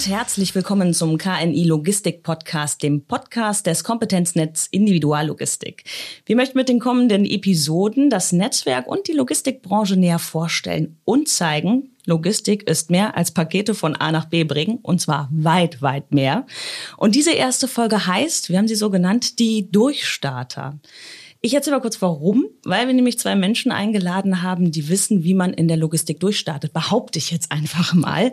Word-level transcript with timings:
und 0.00 0.08
herzlich 0.08 0.54
willkommen 0.54 0.94
zum 0.94 1.18
KNI 1.18 1.64
Logistik 1.64 2.22
Podcast, 2.22 2.82
dem 2.82 3.04
Podcast 3.04 3.66
des 3.66 3.84
Kompetenznetz 3.84 4.66
Individuallogistik. 4.70 5.84
Wir 6.24 6.36
möchten 6.36 6.56
mit 6.56 6.70
den 6.70 6.80
kommenden 6.80 7.26
Episoden 7.26 8.08
das 8.08 8.32
Netzwerk 8.32 8.86
und 8.86 9.08
die 9.08 9.12
Logistikbranche 9.12 9.98
näher 9.98 10.18
vorstellen 10.18 10.96
und 11.04 11.28
zeigen, 11.28 11.90
Logistik 12.06 12.62
ist 12.62 12.90
mehr 12.90 13.14
als 13.14 13.32
Pakete 13.32 13.74
von 13.74 13.94
A 13.94 14.10
nach 14.10 14.24
B 14.24 14.44
bringen 14.44 14.78
und 14.80 15.02
zwar 15.02 15.28
weit, 15.32 15.82
weit 15.82 16.14
mehr. 16.14 16.46
Und 16.96 17.14
diese 17.14 17.32
erste 17.32 17.68
Folge 17.68 18.06
heißt, 18.06 18.48
wir 18.48 18.56
haben 18.56 18.68
sie 18.68 18.76
so 18.76 18.88
genannt, 18.88 19.38
die 19.38 19.70
Durchstarter. 19.70 20.78
Ich 21.42 21.54
erzähle 21.54 21.76
mal 21.76 21.80
kurz 21.80 22.02
warum, 22.02 22.44
weil 22.64 22.86
wir 22.86 22.92
nämlich 22.92 23.18
zwei 23.18 23.34
Menschen 23.34 23.72
eingeladen 23.72 24.42
haben, 24.42 24.72
die 24.72 24.90
wissen, 24.90 25.24
wie 25.24 25.32
man 25.32 25.54
in 25.54 25.68
der 25.68 25.78
Logistik 25.78 26.20
durchstartet. 26.20 26.74
Behaupte 26.74 27.18
ich 27.18 27.30
jetzt 27.30 27.50
einfach 27.50 27.94
mal. 27.94 28.32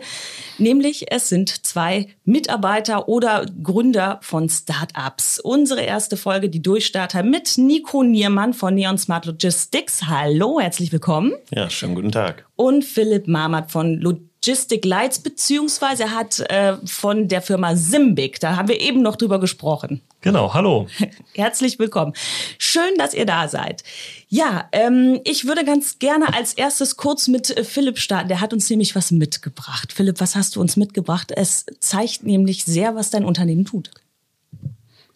Nämlich 0.58 1.10
es 1.10 1.30
sind 1.30 1.64
zwei 1.64 2.08
Mitarbeiter 2.24 3.08
oder 3.08 3.46
Gründer 3.62 4.18
von 4.20 4.50
Startups. 4.50 5.40
Unsere 5.40 5.80
erste 5.80 6.18
Folge, 6.18 6.50
die 6.50 6.60
Durchstarter 6.60 7.22
mit 7.22 7.56
Nico 7.56 8.02
Niermann 8.02 8.52
von 8.52 8.74
Neon 8.74 8.98
Smart 8.98 9.24
Logistics. 9.24 10.02
Hallo, 10.06 10.60
herzlich 10.60 10.92
willkommen. 10.92 11.32
Ja, 11.50 11.70
schönen 11.70 11.94
guten 11.94 12.12
Tag. 12.12 12.44
Und 12.56 12.84
Philipp 12.84 13.26
Marmert 13.26 13.70
von 13.70 13.94
Logistics. 13.94 14.28
Logistic 14.46 14.84
Lights, 14.84 15.18
beziehungsweise 15.18 16.04
er 16.04 16.14
hat 16.14 16.40
äh, 16.48 16.76
von 16.86 17.26
der 17.26 17.42
Firma 17.42 17.74
Simbic, 17.74 18.38
da 18.38 18.56
haben 18.56 18.68
wir 18.68 18.80
eben 18.80 19.02
noch 19.02 19.16
drüber 19.16 19.40
gesprochen. 19.40 20.00
Genau, 20.20 20.52
hallo. 20.52 20.88
Herzlich 21.34 21.78
willkommen. 21.78 22.12
Schön, 22.58 22.96
dass 22.98 23.14
ihr 23.14 23.24
da 23.24 23.46
seid. 23.46 23.84
Ja, 24.28 24.68
ähm, 24.72 25.20
ich 25.24 25.46
würde 25.46 25.64
ganz 25.64 26.00
gerne 26.00 26.34
als 26.34 26.54
erstes 26.54 26.96
kurz 26.96 27.28
mit 27.28 27.56
äh, 27.56 27.62
Philipp 27.62 27.98
starten. 27.98 28.28
Der 28.28 28.40
hat 28.40 28.52
uns 28.52 28.68
nämlich 28.68 28.96
was 28.96 29.12
mitgebracht. 29.12 29.92
Philipp, 29.92 30.20
was 30.20 30.34
hast 30.34 30.56
du 30.56 30.60
uns 30.60 30.76
mitgebracht? 30.76 31.30
Es 31.34 31.66
zeigt 31.78 32.24
nämlich 32.24 32.64
sehr, 32.64 32.96
was 32.96 33.10
dein 33.10 33.24
Unternehmen 33.24 33.64
tut. 33.64 33.90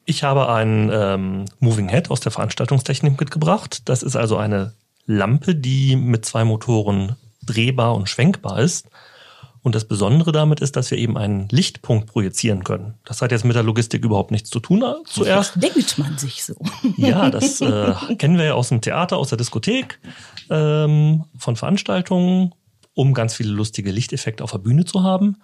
Ich 0.05 0.22
habe 0.22 0.48
einen 0.48 0.89
ähm, 0.92 1.44
Moving 1.59 1.89
Head 1.89 2.11
aus 2.11 2.20
der 2.20 2.31
Veranstaltungstechnik 2.31 3.19
mitgebracht. 3.19 3.83
Das 3.87 4.05
ist 4.05 4.14
also 4.14 4.37
eine 4.37 4.72
Lampe, 5.06 5.56
die 5.56 5.97
mit 5.97 6.25
zwei 6.25 6.44
Motoren 6.44 7.16
drehbar 7.44 7.97
und 7.97 8.09
schwenkbar 8.09 8.61
ist 8.61 8.87
und 9.62 9.77
das 9.77 9.84
Besondere 9.84 10.32
damit 10.32 10.60
ist, 10.60 10.74
dass 10.74 10.91
wir 10.91 10.98
eben 10.98 11.16
einen 11.16 11.48
Lichtpunkt 11.48 12.06
projizieren 12.06 12.64
können. 12.64 12.94
Das 13.05 13.22
hat 13.22 13.30
jetzt 13.30 13.44
mit 13.44 13.55
der 13.55 13.62
Logistik 13.62 14.04
überhaupt 14.04 14.32
nichts 14.32 14.50
zu 14.50 14.58
tun 14.58 14.82
äh, 14.82 14.94
zuerst. 15.04 15.62
Denkt 15.62 15.98
man 15.98 16.19
sich 16.19 16.44
so. 16.44 16.54
Ja, 16.96 17.30
das 17.30 17.60
äh, 17.60 17.94
kennen 18.16 18.38
wir 18.38 18.44
ja 18.44 18.54
aus 18.54 18.69
dem 18.69 18.80
Theater, 18.80 19.16
aus 19.16 19.28
der 19.28 19.38
Diskothek, 19.38 20.00
ähm, 20.50 21.24
von 21.36 21.56
Veranstaltungen, 21.56 22.54
um 22.94 23.14
ganz 23.14 23.34
viele 23.34 23.50
lustige 23.50 23.92
Lichteffekte 23.92 24.42
auf 24.42 24.50
der 24.50 24.58
Bühne 24.58 24.84
zu 24.84 25.02
haben. 25.04 25.36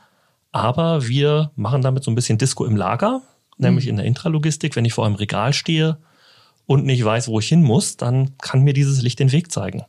Aber 0.50 1.06
wir 1.06 1.52
machen 1.54 1.82
damit 1.82 2.02
so 2.02 2.10
ein 2.10 2.14
bisschen 2.14 2.38
Disco 2.38 2.64
im 2.64 2.76
Lager, 2.76 3.22
nämlich 3.56 3.84
mhm. 3.84 3.90
in 3.90 3.96
der 3.96 4.06
Intralogistik. 4.06 4.74
Wenn 4.74 4.84
ich 4.84 4.94
vor 4.94 5.06
einem 5.06 5.14
Regal 5.14 5.52
stehe 5.52 5.98
und 6.66 6.84
nicht 6.84 7.04
weiß, 7.04 7.28
wo 7.28 7.38
ich 7.38 7.48
hin 7.48 7.62
muss, 7.62 7.96
dann 7.96 8.36
kann 8.38 8.62
mir 8.62 8.72
dieses 8.72 9.00
Licht 9.00 9.20
den 9.20 9.30
Weg 9.30 9.52
zeigen 9.52 9.84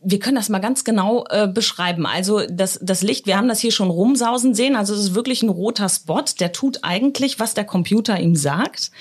wir 0.00 0.20
können 0.20 0.36
das 0.36 0.48
mal 0.48 0.60
ganz 0.60 0.84
genau 0.84 1.24
äh, 1.28 1.48
beschreiben. 1.48 2.06
Also 2.06 2.42
das, 2.48 2.78
das 2.80 3.02
Licht, 3.02 3.26
wir 3.26 3.36
haben 3.36 3.48
das 3.48 3.58
hier 3.58 3.72
schon 3.72 3.90
rumsausen 3.90 4.54
sehen. 4.54 4.76
Also 4.76 4.94
es 4.94 5.00
ist 5.00 5.14
wirklich 5.14 5.42
ein 5.42 5.48
roter 5.48 5.88
Spot. 5.88 6.22
Der 6.38 6.52
tut 6.52 6.80
eigentlich, 6.82 7.40
was 7.40 7.54
der 7.54 7.64
Computer 7.64 8.18
ihm 8.20 8.36
sagt. 8.36 8.92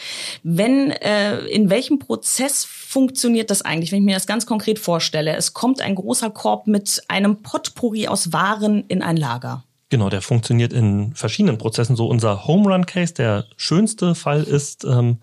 Wenn, 0.41 0.89
äh, 0.91 1.39
in 1.45 1.69
welchem 1.69 1.99
Prozess 1.99 2.65
funktioniert 2.65 3.51
das 3.51 3.61
eigentlich, 3.61 3.91
wenn 3.91 3.99
ich 3.99 4.05
mir 4.05 4.15
das 4.15 4.25
ganz 4.25 4.47
konkret 4.47 4.79
vorstelle? 4.79 5.35
Es 5.35 5.53
kommt 5.53 5.81
ein 5.81 5.93
großer 5.93 6.31
Korb 6.31 6.65
mit 6.65 7.03
einem 7.07 7.43
Potpourri 7.43 8.07
aus 8.07 8.33
Waren 8.33 8.83
in 8.87 9.03
ein 9.03 9.17
Lager. 9.17 9.63
Genau, 9.89 10.09
der 10.09 10.21
funktioniert 10.21 10.73
in 10.73 11.13
verschiedenen 11.13 11.59
Prozessen. 11.59 11.95
So 11.95 12.07
unser 12.07 12.47
Home 12.47 12.73
Run 12.73 12.87
Case, 12.87 13.13
der 13.13 13.45
schönste 13.55 14.15
Fall 14.15 14.43
ist 14.43 14.83
ähm, 14.83 15.19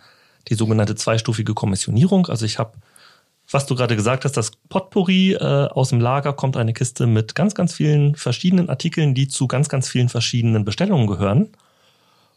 die 0.48 0.54
sogenannte 0.54 0.94
zweistufige 0.94 1.52
Kommissionierung. 1.52 2.26
Also 2.26 2.46
ich 2.46 2.58
habe 2.58 2.74
was 3.50 3.66
du 3.66 3.74
gerade 3.74 3.96
gesagt 3.96 4.24
hast, 4.24 4.36
das 4.36 4.52
Potpourri 4.68 5.32
äh, 5.34 5.38
aus 5.38 5.90
dem 5.90 6.00
Lager 6.00 6.32
kommt 6.32 6.56
eine 6.56 6.72
Kiste 6.72 7.06
mit 7.06 7.34
ganz, 7.34 7.54
ganz 7.54 7.74
vielen 7.74 8.14
verschiedenen 8.14 8.70
Artikeln, 8.70 9.14
die 9.14 9.28
zu 9.28 9.46
ganz, 9.46 9.68
ganz 9.68 9.88
vielen 9.88 10.08
verschiedenen 10.08 10.64
Bestellungen 10.64 11.06
gehören. 11.06 11.48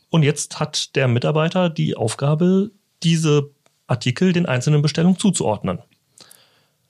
Und 0.09 0.23
jetzt 0.23 0.59
hat 0.59 0.95
der 0.95 1.07
Mitarbeiter 1.07 1.69
die 1.69 1.95
Aufgabe, 1.95 2.71
diese 3.03 3.49
Artikel 3.87 4.33
den 4.33 4.45
einzelnen 4.45 4.81
Bestellungen 4.81 5.17
zuzuordnen. 5.17 5.79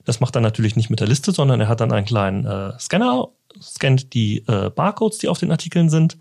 Das 0.04 0.20
macht 0.20 0.34
er 0.36 0.40
natürlich 0.40 0.74
nicht 0.74 0.90
mit 0.90 1.00
der 1.00 1.06
Liste, 1.06 1.32
sondern 1.32 1.60
er 1.60 1.68
hat 1.68 1.80
dann 1.80 1.92
einen 1.92 2.06
kleinen 2.06 2.46
äh, 2.46 2.78
Scanner, 2.78 3.28
scannt 3.60 4.14
die 4.14 4.38
äh, 4.46 4.70
Barcodes, 4.70 5.18
die 5.18 5.28
auf 5.28 5.38
den 5.38 5.50
Artikeln 5.50 5.90
sind. 5.90 6.16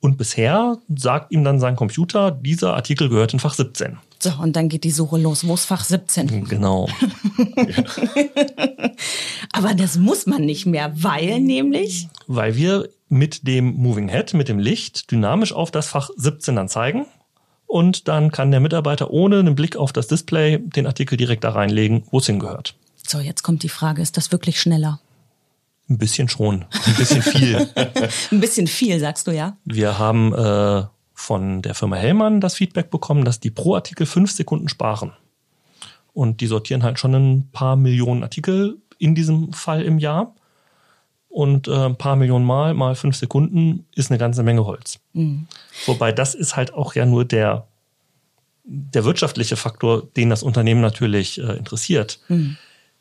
Und 0.00 0.18
bisher 0.18 0.78
sagt 0.94 1.32
ihm 1.32 1.44
dann 1.44 1.60
sein 1.60 1.76
Computer, 1.76 2.30
dieser 2.30 2.74
Artikel 2.74 3.08
gehört 3.08 3.32
in 3.32 3.40
Fach 3.40 3.54
17. 3.54 3.98
So, 4.22 4.30
und 4.40 4.54
dann 4.54 4.68
geht 4.68 4.84
die 4.84 4.92
Suche 4.92 5.18
los. 5.18 5.44
Wo 5.48 5.54
ist 5.54 5.64
Fach 5.64 5.82
17? 5.82 6.44
Genau. 6.44 6.88
Aber 9.52 9.74
das 9.74 9.96
muss 9.96 10.26
man 10.26 10.44
nicht 10.44 10.64
mehr, 10.64 10.92
weil 10.94 11.40
nämlich? 11.40 12.06
Weil 12.28 12.54
wir 12.54 12.88
mit 13.08 13.48
dem 13.48 13.74
Moving 13.74 14.08
Head, 14.08 14.34
mit 14.34 14.48
dem 14.48 14.60
Licht, 14.60 15.10
dynamisch 15.10 15.52
auf 15.52 15.72
das 15.72 15.88
Fach 15.88 16.10
17 16.16 16.54
dann 16.54 16.68
zeigen. 16.68 17.06
Und 17.66 18.06
dann 18.06 18.30
kann 18.30 18.52
der 18.52 18.60
Mitarbeiter 18.60 19.10
ohne 19.10 19.40
einen 19.40 19.56
Blick 19.56 19.76
auf 19.76 19.92
das 19.92 20.06
Display 20.06 20.58
den 20.58 20.86
Artikel 20.86 21.16
direkt 21.16 21.42
da 21.42 21.50
reinlegen, 21.50 22.04
wo 22.12 22.18
es 22.18 22.26
hingehört. 22.26 22.76
So, 23.04 23.18
jetzt 23.18 23.42
kommt 23.42 23.64
die 23.64 23.68
Frage, 23.68 24.02
ist 24.02 24.16
das 24.16 24.30
wirklich 24.30 24.60
schneller? 24.60 25.00
Ein 25.90 25.98
bisschen 25.98 26.28
schon. 26.28 26.64
Ein 26.86 26.94
bisschen 26.94 27.22
viel. 27.22 27.68
Ein 28.30 28.40
bisschen 28.40 28.68
viel, 28.68 29.00
sagst 29.00 29.26
du 29.26 29.32
ja? 29.32 29.56
Wir 29.64 29.98
haben 29.98 30.32
äh, 30.32 30.84
von 31.22 31.62
der 31.62 31.74
Firma 31.74 31.96
Hellmann 31.96 32.40
das 32.40 32.54
Feedback 32.54 32.90
bekommen, 32.90 33.24
dass 33.24 33.38
die 33.38 33.50
pro 33.50 33.76
Artikel 33.76 34.06
fünf 34.06 34.32
Sekunden 34.32 34.68
sparen. 34.68 35.12
Und 36.12 36.40
die 36.40 36.46
sortieren 36.46 36.82
halt 36.82 36.98
schon 36.98 37.14
ein 37.14 37.50
paar 37.52 37.76
Millionen 37.76 38.22
Artikel 38.22 38.78
in 38.98 39.14
diesem 39.14 39.52
Fall 39.52 39.82
im 39.82 39.98
Jahr. 39.98 40.34
Und 41.28 41.68
äh, 41.68 41.86
ein 41.86 41.96
paar 41.96 42.16
Millionen 42.16 42.44
Mal, 42.44 42.74
mal 42.74 42.94
fünf 42.94 43.16
Sekunden 43.16 43.86
ist 43.94 44.10
eine 44.10 44.18
ganze 44.18 44.42
Menge 44.42 44.66
Holz. 44.66 44.98
Mhm. 45.14 45.46
Wobei 45.86 46.12
das 46.12 46.34
ist 46.34 46.56
halt 46.56 46.74
auch 46.74 46.94
ja 46.94 47.06
nur 47.06 47.24
der, 47.24 47.66
der 48.64 49.04
wirtschaftliche 49.04 49.56
Faktor, 49.56 50.02
den 50.16 50.28
das 50.28 50.42
Unternehmen 50.42 50.82
natürlich 50.82 51.38
äh, 51.38 51.56
interessiert. 51.56 52.20
Mhm. 52.28 52.58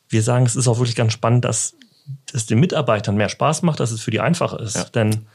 Wir 0.07 0.21
sagen, 0.21 0.45
es 0.45 0.55
ist 0.55 0.67
auch 0.67 0.77
wirklich 0.77 0.95
ganz 0.95 1.11
spannend, 1.11 1.43
dass 1.43 1.75
es 2.31 2.45
den 2.45 2.59
Mitarbeitern 2.59 3.17
mehr 3.17 3.29
Spaß 3.29 3.63
macht, 3.63 3.79
dass 3.79 3.91
es 3.91 4.01
für 4.01 4.11
die 4.11 4.21
einfacher 4.21 4.59
ist. 4.59 4.75
Ja. 4.75 4.83
Denn 4.85 5.25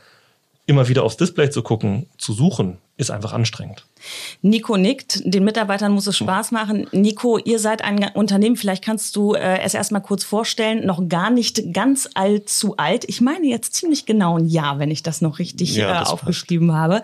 immer 0.66 0.88
wieder 0.88 1.04
aufs 1.04 1.16
Display 1.16 1.50
zu 1.50 1.62
gucken, 1.62 2.06
zu 2.18 2.32
suchen, 2.32 2.78
ist 2.96 3.10
einfach 3.10 3.32
anstrengend. 3.32 3.86
Nico 4.42 4.76
nickt, 4.76 5.22
den 5.24 5.44
Mitarbeitern 5.44 5.92
muss 5.92 6.06
es 6.06 6.16
Spaß 6.16 6.52
machen. 6.52 6.86
Nico, 6.92 7.38
ihr 7.38 7.58
seid 7.58 7.82
ein 7.82 8.10
Unternehmen, 8.14 8.56
vielleicht 8.56 8.84
kannst 8.84 9.16
du 9.16 9.34
äh, 9.34 9.60
es 9.60 9.74
erstmal 9.74 10.02
kurz 10.02 10.24
vorstellen, 10.24 10.86
noch 10.86 11.08
gar 11.08 11.30
nicht 11.30 11.72
ganz 11.72 12.08
allzu 12.14 12.76
alt. 12.76 13.04
Ich 13.08 13.20
meine 13.20 13.46
jetzt 13.46 13.74
ziemlich 13.74 14.06
genau 14.06 14.38
ein 14.38 14.48
Jahr, 14.48 14.78
wenn 14.78 14.90
ich 14.90 15.02
das 15.02 15.20
noch 15.20 15.38
richtig 15.38 15.76
ja, 15.76 16.02
äh, 16.02 16.04
aufgeschrieben 16.06 16.68
passt. 16.68 16.78
habe. 16.78 17.02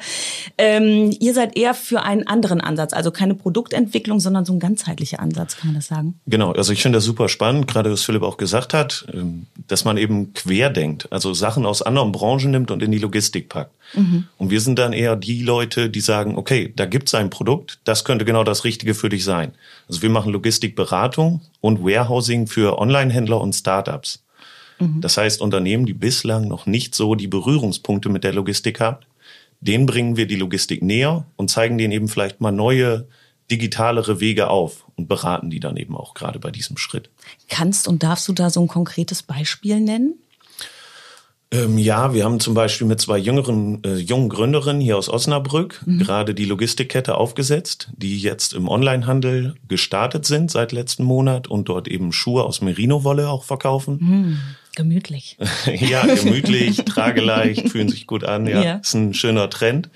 Ähm, 0.59 1.17
ihr 1.21 1.35
seid 1.35 1.57
eher 1.57 1.75
für 1.75 2.03
einen 2.03 2.27
anderen 2.27 2.61
Ansatz, 2.61 2.93
also 2.93 3.11
keine 3.11 3.35
Produktentwicklung, 3.35 4.21
sondern 4.21 4.45
so 4.45 4.53
ein 4.53 4.61
ganzheitlicher 4.61 5.21
Ansatz, 5.21 5.57
kann 5.57 5.69
man 5.69 5.77
das 5.77 5.87
sagen? 5.87 6.21
Genau, 6.27 6.53
also 6.53 6.73
ich 6.73 6.83
finde 6.83 6.99
das 6.99 7.05
super 7.05 7.29
spannend, 7.29 7.67
gerade 7.67 7.91
was 7.91 8.03
Philipp 8.03 8.23
auch 8.23 8.37
gesagt 8.37 8.75
hat, 8.75 9.07
ähm, 9.12 9.47
dass 9.69 9.85
man 9.85 9.97
eben 9.97 10.35
quer 10.35 10.71
denkt, 10.71 11.09
also 11.11 11.35
Sachen 11.35 11.67
aus 11.67 11.83
anderen 11.83 12.12
Branchen 12.12 12.51
nimmt 12.51 12.71
und 12.71 12.83
in 12.83 12.91
die 12.91 12.99
Logistik 12.99 13.49
packt. 13.49 13.73
Mhm. 13.95 14.25
Und 14.39 14.51
wir 14.51 14.61
sind 14.61 14.79
dann 14.79 14.93
eher 14.93 15.17
die 15.17 15.43
Leute, 15.43 15.91
die 15.91 16.01
sagen, 16.01 16.37
okay, 16.37 16.73
da 16.75 16.87
gibt 16.93 17.09
es 17.09 17.15
ein 17.15 17.31
Produkt, 17.31 17.81
das 17.83 18.05
könnte 18.05 18.25
genau 18.25 18.45
das 18.45 18.63
Richtige 18.63 18.95
für 18.95 19.09
dich 19.09 19.25
sein. 19.25 19.53
Also 19.89 20.03
wir 20.03 20.11
machen 20.11 20.33
Logistikberatung 20.33 21.41
und 21.61 21.83
Warehousing 21.83 22.47
für 22.47 22.79
Online-Händler 22.79 23.41
und 23.41 23.55
Startups. 23.55 24.23
Mhm. 24.79 25.00
Das 25.00 25.17
heißt, 25.17 25.41
Unternehmen, 25.41 25.87
die 25.87 25.94
bislang 25.94 26.47
noch 26.47 26.67
nicht 26.67 26.94
so 26.94 27.17
die 27.17 27.27
Berührungspunkte 27.27 28.09
mit 28.09 28.23
der 28.23 28.33
Logistik 28.33 28.79
haben, 28.79 28.99
denen 29.61 29.87
bringen 29.87 30.17
wir 30.17 30.27
die 30.27 30.37
Logistik 30.37 30.83
näher 30.83 31.25
und 31.37 31.50
zeigen 31.50 31.79
denen 31.79 31.93
eben 31.93 32.09
vielleicht 32.09 32.41
mal 32.41 32.53
neue 32.53 33.09
digitalere 33.50 34.21
Wege 34.21 34.49
auf 34.49 34.85
und 34.97 35.09
beraten 35.09 35.50
die 35.50 35.61
dann 35.61 35.77
eben 35.77 35.97
auch 35.97 36.15
gerade 36.15 36.38
bei 36.38 36.50
diesem 36.50 36.77
Schritt. 36.77 37.11
Kannst 37.49 37.88
und 37.88 38.03
darfst 38.03 38.29
du 38.29 38.33
da 38.33 38.50
so 38.50 38.61
ein 38.61 38.69
konkretes 38.69 39.23
Beispiel 39.23 39.81
nennen? 39.81 40.15
Ähm, 41.52 41.76
ja, 41.76 42.14
wir 42.14 42.25
haben 42.25 42.40
zum 42.40 42.54
Beispiel 42.54 42.87
mit 42.87 43.00
zwei 43.00 43.19
jüngeren 43.19 43.84
äh, 43.84 43.96
jungen 43.96 44.31
Gründerinnen 44.31 44.81
hier 44.81 44.96
aus 44.96 45.10
Osnabrück 45.10 45.82
mhm. 45.84 45.99
gerade 45.99 46.34
die 46.34 46.46
Logistikkette 46.46 47.16
aufgesetzt, 47.16 47.90
die 47.94 48.19
jetzt 48.19 48.54
im 48.54 48.69
Onlinehandel 48.69 49.54
gestartet 49.69 50.25
sind 50.25 50.50
seit 50.50 50.72
letzten 50.72 51.04
Monat 51.04 51.49
und 51.49 51.69
dort 51.69 51.88
eben 51.88 52.12
Schuhe 52.12 52.44
aus 52.44 52.62
Merino-Wolle 52.62 53.28
auch 53.28 53.44
verkaufen. 53.44 53.99
Mhm. 54.00 54.38
Gemütlich. 54.75 55.37
ja, 55.66 56.06
gemütlich, 56.06 56.78
trageleicht, 56.87 57.69
fühlen 57.69 57.90
sich 57.90 58.06
gut 58.06 58.25
an. 58.25 58.46
Ja, 58.46 58.62
ja, 58.62 58.75
ist 58.76 58.94
ein 58.94 59.12
schöner 59.12 59.50
Trend. 59.50 59.90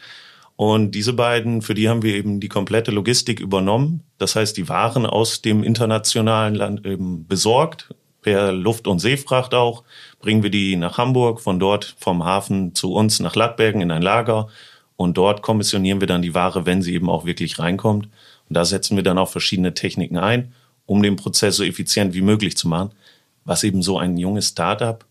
Und 0.56 0.92
diese 0.92 1.14
beiden, 1.14 1.62
für 1.62 1.74
die 1.74 1.88
haben 1.88 2.02
wir 2.02 2.14
eben 2.14 2.40
die 2.40 2.48
komplette 2.48 2.90
Logistik 2.90 3.40
übernommen. 3.40 4.02
Das 4.18 4.36
heißt, 4.36 4.56
die 4.56 4.68
Waren 4.68 5.06
aus 5.06 5.42
dem 5.42 5.62
internationalen 5.62 6.54
Land 6.54 6.86
eben 6.86 7.26
besorgt, 7.26 7.94
per 8.26 8.50
Luft- 8.50 8.88
und 8.88 8.98
Seefracht 8.98 9.54
auch, 9.54 9.84
bringen 10.18 10.42
wir 10.42 10.50
die 10.50 10.74
nach 10.74 10.98
Hamburg, 10.98 11.40
von 11.40 11.60
dort 11.60 11.94
vom 11.96 12.24
Hafen 12.24 12.74
zu 12.74 12.92
uns 12.92 13.20
nach 13.20 13.36
Lackbergen 13.36 13.80
in 13.80 13.92
ein 13.92 14.02
Lager 14.02 14.48
und 14.96 15.16
dort 15.16 15.42
kommissionieren 15.42 16.00
wir 16.00 16.08
dann 16.08 16.22
die 16.22 16.34
Ware, 16.34 16.66
wenn 16.66 16.82
sie 16.82 16.92
eben 16.92 17.08
auch 17.08 17.24
wirklich 17.24 17.60
reinkommt. 17.60 18.06
Und 18.48 18.56
da 18.56 18.64
setzen 18.64 18.96
wir 18.96 19.04
dann 19.04 19.16
auch 19.16 19.28
verschiedene 19.28 19.74
Techniken 19.74 20.18
ein, 20.18 20.52
um 20.86 21.04
den 21.04 21.14
Prozess 21.14 21.54
so 21.54 21.62
effizient 21.62 22.14
wie 22.14 22.20
möglich 22.20 22.56
zu 22.56 22.66
machen, 22.66 22.90
was 23.44 23.62
eben 23.62 23.80
so 23.80 23.96
ein 23.96 24.16
junges 24.16 24.48
Startup, 24.48 25.04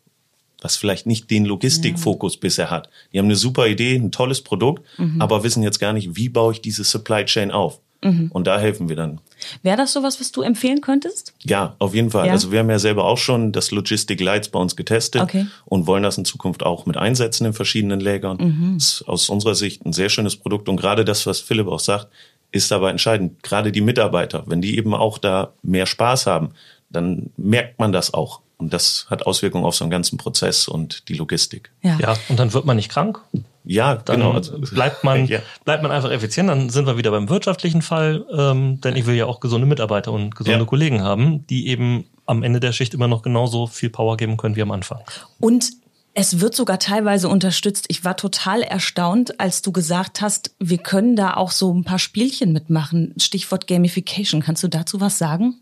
was 0.60 0.76
vielleicht 0.76 1.06
nicht 1.06 1.32
den 1.32 1.46
Logistikfokus 1.46 2.36
bisher 2.36 2.70
hat. 2.70 2.90
Die 3.14 3.20
haben 3.20 3.28
eine 3.28 3.38
super 3.38 3.66
Idee, 3.68 3.96
ein 3.96 4.12
tolles 4.12 4.42
Produkt, 4.42 4.84
mhm. 4.98 5.22
aber 5.22 5.46
wissen 5.46 5.64
jetzt 5.64 5.80
gar 5.80 5.94
nicht, 5.94 6.18
wie 6.18 6.28
baue 6.28 6.52
ich 6.52 6.62
diese 6.62 6.84
Supply 6.84 7.24
Chain 7.24 7.52
auf. 7.52 7.80
Mhm. 8.06 8.30
Und 8.32 8.46
da 8.46 8.60
helfen 8.60 8.88
wir 8.88 8.96
dann. 8.96 9.20
Wäre 9.64 9.78
das 9.78 9.94
sowas, 9.94 10.20
was 10.20 10.32
du 10.32 10.42
empfehlen 10.42 10.82
könntest? 10.82 11.34
Ja, 11.44 11.76
auf 11.80 11.96
jeden 11.96 12.12
Fall. 12.12 12.28
Ja. 12.28 12.34
Also 12.34 12.52
wir 12.52 12.60
haben 12.60 12.70
ja 12.70 12.80
selber 12.80 13.06
auch 13.06 13.18
schon 13.18 13.52
das 13.52 13.72
Logistic 13.72 14.22
Lights 14.22 14.50
bei 14.50 14.60
uns 14.60 14.76
getestet 14.76 15.22
okay. 15.22 15.48
und 15.66 15.88
wollen 15.88 16.04
das 16.04 16.18
in 16.18 16.26
Zukunft 16.26 16.64
auch 16.64 16.86
mit 16.86 16.98
einsetzen 16.98 17.46
in 17.46 17.54
verschiedenen 17.54 18.00
Lägern. 18.00 18.38
Mhm. 18.38 18.74
Das 18.78 18.86
ist 18.86 19.08
aus 19.08 19.30
unserer 19.30 19.56
Sicht 19.56 19.86
ein 19.86 19.94
sehr 19.94 20.10
schönes 20.10 20.36
Produkt 20.36 20.70
und 20.70 20.78
gerade 20.78 21.04
das, 21.04 21.26
was 21.26 21.40
Philipp 21.40 21.68
auch 21.68 21.80
sagt, 21.80 22.08
ist 22.52 22.72
aber 22.72 22.90
entscheidend. 22.90 23.44
Gerade 23.44 23.72
die 23.72 23.82
Mitarbeiter, 23.82 24.44
wenn 24.46 24.62
die 24.62 24.78
eben 24.78 24.94
auch 24.94 25.18
da 25.18 25.54
mehr 25.64 25.86
Spaß 25.86 26.28
haben, 26.28 26.52
dann 26.90 27.32
merkt 27.38 27.80
man 27.80 27.92
das 27.92 28.14
auch. 28.14 28.42
Und 28.66 28.74
das 28.74 29.06
hat 29.12 29.28
Auswirkungen 29.28 29.64
auf 29.64 29.76
so 29.76 29.84
einen 29.84 29.92
ganzen 29.92 30.18
Prozess 30.18 30.68
und 30.68 31.08
die 31.08 31.14
Logistik. 31.14 31.70
Ja, 31.84 32.00
ja 32.02 32.18
und 32.30 32.40
dann 32.40 32.52
wird 32.52 32.66
man 32.66 32.78
nicht 32.78 32.90
krank. 32.90 33.22
Ja, 33.64 33.94
dann 33.94 34.22
genau. 34.22 34.32
Also, 34.32 34.58
bleibt 34.58 35.04
man, 35.04 35.26
ja. 35.28 35.38
bleibt 35.66 35.84
man 35.84 35.92
einfach 35.92 36.10
effizient. 36.10 36.50
Dann 36.50 36.72
sind 36.72 36.88
wir 36.88 36.98
wieder 36.98 37.12
beim 37.12 37.30
wirtschaftlichen 37.30 37.84
Fall, 37.84 38.26
ähm, 38.36 38.82
denn 38.82 38.96
ich 38.96 39.06
will 39.06 39.14
ja 39.14 39.28
auch 39.28 39.40
gesunde 39.40 39.68
Mitarbeiter 39.68 40.12
und 40.12 40.36
gesunde 40.36 40.62
ja. 40.62 40.66
Kollegen 40.66 41.04
haben, 41.04 41.46
die 41.46 41.68
eben 41.68 42.06
am 42.26 42.42
Ende 42.42 42.60
der 42.60 42.72
Schicht 42.72 42.96
immer 42.96 43.08
noch 43.08 43.22
genauso 43.22 43.68
viel 43.68 43.92
Power 43.92 44.18
geben 44.18 44.36
können 44.36 44.56
wie 44.56 44.64
am 44.64 44.72
Anfang. 44.72 45.02
Und 45.40 45.74
es 46.16 46.40
wird 46.40 46.56
sogar 46.56 46.80
teilweise 46.80 47.30
unterstützt. 47.30 47.86
Ich 47.90 48.04
war 48.04 48.18
total 48.18 48.64
erstaunt, 48.64 49.40
als 49.40 49.62
du 49.62 49.72
gesagt 49.72 50.22
hast, 50.22 50.56
wir 50.58 50.80
können 50.80 51.16
da 51.16 51.36
auch 51.36 51.52
so 51.52 51.72
ein 51.72 51.84
paar 51.84 52.00
Spielchen 52.00 52.52
mitmachen. 52.52 53.14
Stichwort 53.20 53.68
Gamification. 53.68 54.42
Kannst 54.42 54.64
du 54.64 54.70
dazu 54.70 55.00
was 55.00 55.20
sagen? 55.20 55.60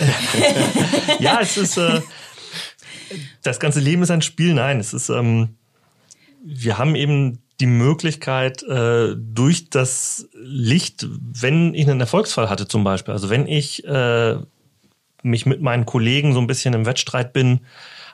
ja, 1.20 1.40
es 1.40 1.56
ist 1.56 1.76
äh, 1.76 2.00
das 3.42 3.60
ganze 3.60 3.80
Leben 3.80 4.02
ist 4.02 4.10
ein 4.10 4.22
Spiel. 4.22 4.54
Nein, 4.54 4.80
es 4.80 4.94
ist 4.94 5.08
ähm, 5.08 5.56
wir 6.44 6.78
haben 6.78 6.94
eben 6.94 7.40
die 7.60 7.66
Möglichkeit 7.66 8.62
äh, 8.64 9.14
durch 9.16 9.70
das 9.70 10.28
Licht, 10.34 11.06
wenn 11.10 11.72
ich 11.74 11.88
einen 11.88 12.00
Erfolgsfall 12.00 12.50
hatte 12.50 12.66
zum 12.66 12.84
Beispiel, 12.84 13.14
also 13.14 13.30
wenn 13.30 13.46
ich 13.46 13.84
äh, 13.86 14.36
mich 15.22 15.46
mit 15.46 15.62
meinen 15.62 15.86
Kollegen 15.86 16.34
so 16.34 16.40
ein 16.40 16.46
bisschen 16.46 16.74
im 16.74 16.84
Wettstreit 16.84 17.32
bin, 17.32 17.60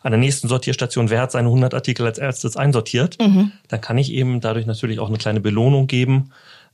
an 0.02 0.12
der 0.12 0.20
nächsten 0.20 0.48
Sortierstation, 0.48 1.10
wer 1.10 1.20
hat 1.20 1.32
seine 1.32 1.48
100 1.48 1.74
Artikel 1.74 2.06
als 2.06 2.18
erstes 2.18 2.56
einsortiert, 2.56 3.18
mhm. 3.20 3.52
dann 3.68 3.80
kann 3.80 3.98
ich 3.98 4.12
eben 4.12 4.40
dadurch 4.40 4.66
natürlich 4.66 4.98
auch 4.98 5.08
eine 5.08 5.18
kleine 5.18 5.40
Belohnung 5.40 5.86
geben, 5.86 6.30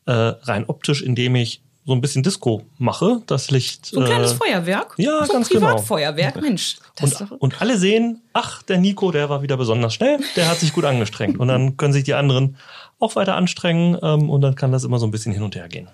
äh, 0.07 0.13
rein 0.13 0.65
optisch, 0.67 1.03
indem 1.03 1.35
ich 1.35 1.63
so 1.87 1.93
ein 1.93 2.01
bisschen 2.01 2.25
Disco 2.25 2.63
mache, 2.79 3.23
das 3.27 3.51
Licht. 3.53 3.87
So 3.87 4.01
ein 4.01 4.07
kleines 4.07 4.33
äh, 4.33 4.35
Feuerwerk. 4.35 4.95
Ja, 4.97 5.25
so 5.25 5.33
ganz 5.33 5.49
ein 5.49 5.55
genau. 5.55 5.69
Privatfeuerwerk, 5.69 6.43
Mensch. 6.43 6.79
Und, 7.01 7.31
und, 7.41 7.63
alle 7.63 7.79
sehen, 7.79 8.23
ach, 8.33 8.63
der 8.65 8.79
Nico, 8.79 9.13
der 9.13 9.29
war 9.29 9.43
wieder 9.43 9.57
besonders 9.57 9.95
schnell, 9.95 10.19
der 10.35 10.49
hat 10.49 10.59
sich 10.59 10.73
gut 10.73 10.85
angestrengt. 10.85 11.39
Und 11.39 11.47
dann 11.47 11.77
können 11.77 11.93
sich 11.93 12.03
die 12.03 12.15
anderen 12.15 12.57
auch 12.99 13.15
weiter 13.15 13.37
anstrengen 13.37 13.97
ähm, 14.03 14.31
und 14.31 14.41
dann 14.41 14.57
kann 14.57 14.73
das 14.73 14.83
immer 14.83 14.99
so 14.99 15.07
ein 15.07 15.11
bisschen 15.11 15.33
hin 15.33 15.43
und 15.43 15.55
her 15.55 15.69
gehen. 15.69 15.89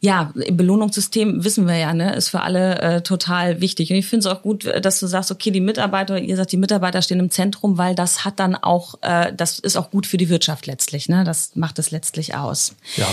Ja, 0.00 0.32
Belohnungssystem 0.34 1.42
wissen 1.44 1.66
wir 1.66 1.76
ja, 1.76 1.94
ne, 1.94 2.14
ist 2.14 2.28
für 2.28 2.42
alle 2.42 2.78
äh, 2.80 3.00
total 3.00 3.62
wichtig. 3.62 3.90
Und 3.90 3.96
ich 3.96 4.06
finde 4.06 4.28
es 4.28 4.34
auch 4.34 4.42
gut, 4.42 4.66
dass 4.82 5.00
du 5.00 5.06
sagst, 5.06 5.30
okay, 5.30 5.50
die 5.50 5.60
Mitarbeiter, 5.62 6.18
ihr 6.18 6.36
sagt, 6.36 6.52
die 6.52 6.58
Mitarbeiter 6.58 7.00
stehen 7.00 7.20
im 7.20 7.30
Zentrum, 7.30 7.78
weil 7.78 7.94
das 7.94 8.26
hat 8.26 8.38
dann 8.38 8.54
auch, 8.54 8.96
äh, 9.00 9.32
das 9.34 9.58
ist 9.58 9.76
auch 9.76 9.90
gut 9.90 10.06
für 10.06 10.18
die 10.18 10.28
Wirtschaft 10.28 10.66
letztlich, 10.66 11.08
ne? 11.08 11.24
Das 11.24 11.56
macht 11.56 11.78
es 11.78 11.90
letztlich 11.90 12.34
aus. 12.34 12.74
Ja. 12.96 13.06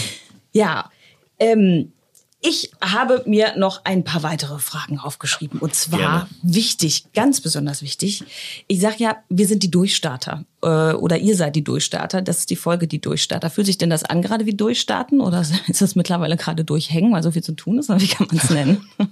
Ja. 0.51 0.91
Ähm, 1.39 1.93
ich 2.43 2.71
habe 2.81 3.23
mir 3.27 3.55
noch 3.55 3.85
ein 3.85 4.03
paar 4.03 4.23
weitere 4.23 4.57
Fragen 4.57 4.97
aufgeschrieben. 4.97 5.59
Und 5.59 5.75
zwar 5.75 5.99
Gerne. 5.99 6.27
wichtig, 6.41 7.05
ganz 7.13 7.39
besonders 7.39 7.83
wichtig. 7.83 8.23
Ich 8.67 8.81
sage 8.81 8.95
ja, 8.97 9.17
wir 9.29 9.45
sind 9.45 9.61
die 9.61 9.69
Durchstarter. 9.69 10.43
Äh, 10.63 10.93
oder 10.93 11.19
ihr 11.19 11.35
seid 11.35 11.55
die 11.55 11.63
Durchstarter. 11.63 12.23
Das 12.23 12.39
ist 12.39 12.49
die 12.49 12.55
Folge, 12.55 12.87
die 12.87 12.99
Durchstarter. 12.99 13.51
Fühlt 13.51 13.67
sich 13.67 13.77
denn 13.77 13.91
das 13.91 14.03
an 14.03 14.23
gerade 14.23 14.47
wie 14.47 14.55
Durchstarten? 14.55 15.21
Oder 15.21 15.41
ist 15.67 15.81
das 15.81 15.95
mittlerweile 15.95 16.35
gerade 16.35 16.65
durchhängen, 16.65 17.13
weil 17.13 17.21
so 17.21 17.29
viel 17.31 17.43
zu 17.43 17.53
tun 17.53 17.77
ist? 17.77 17.91
Oder 17.91 18.01
wie 18.01 18.07
kann 18.07 18.27
man 18.27 18.37
es 18.37 18.49
nennen? 18.49 18.85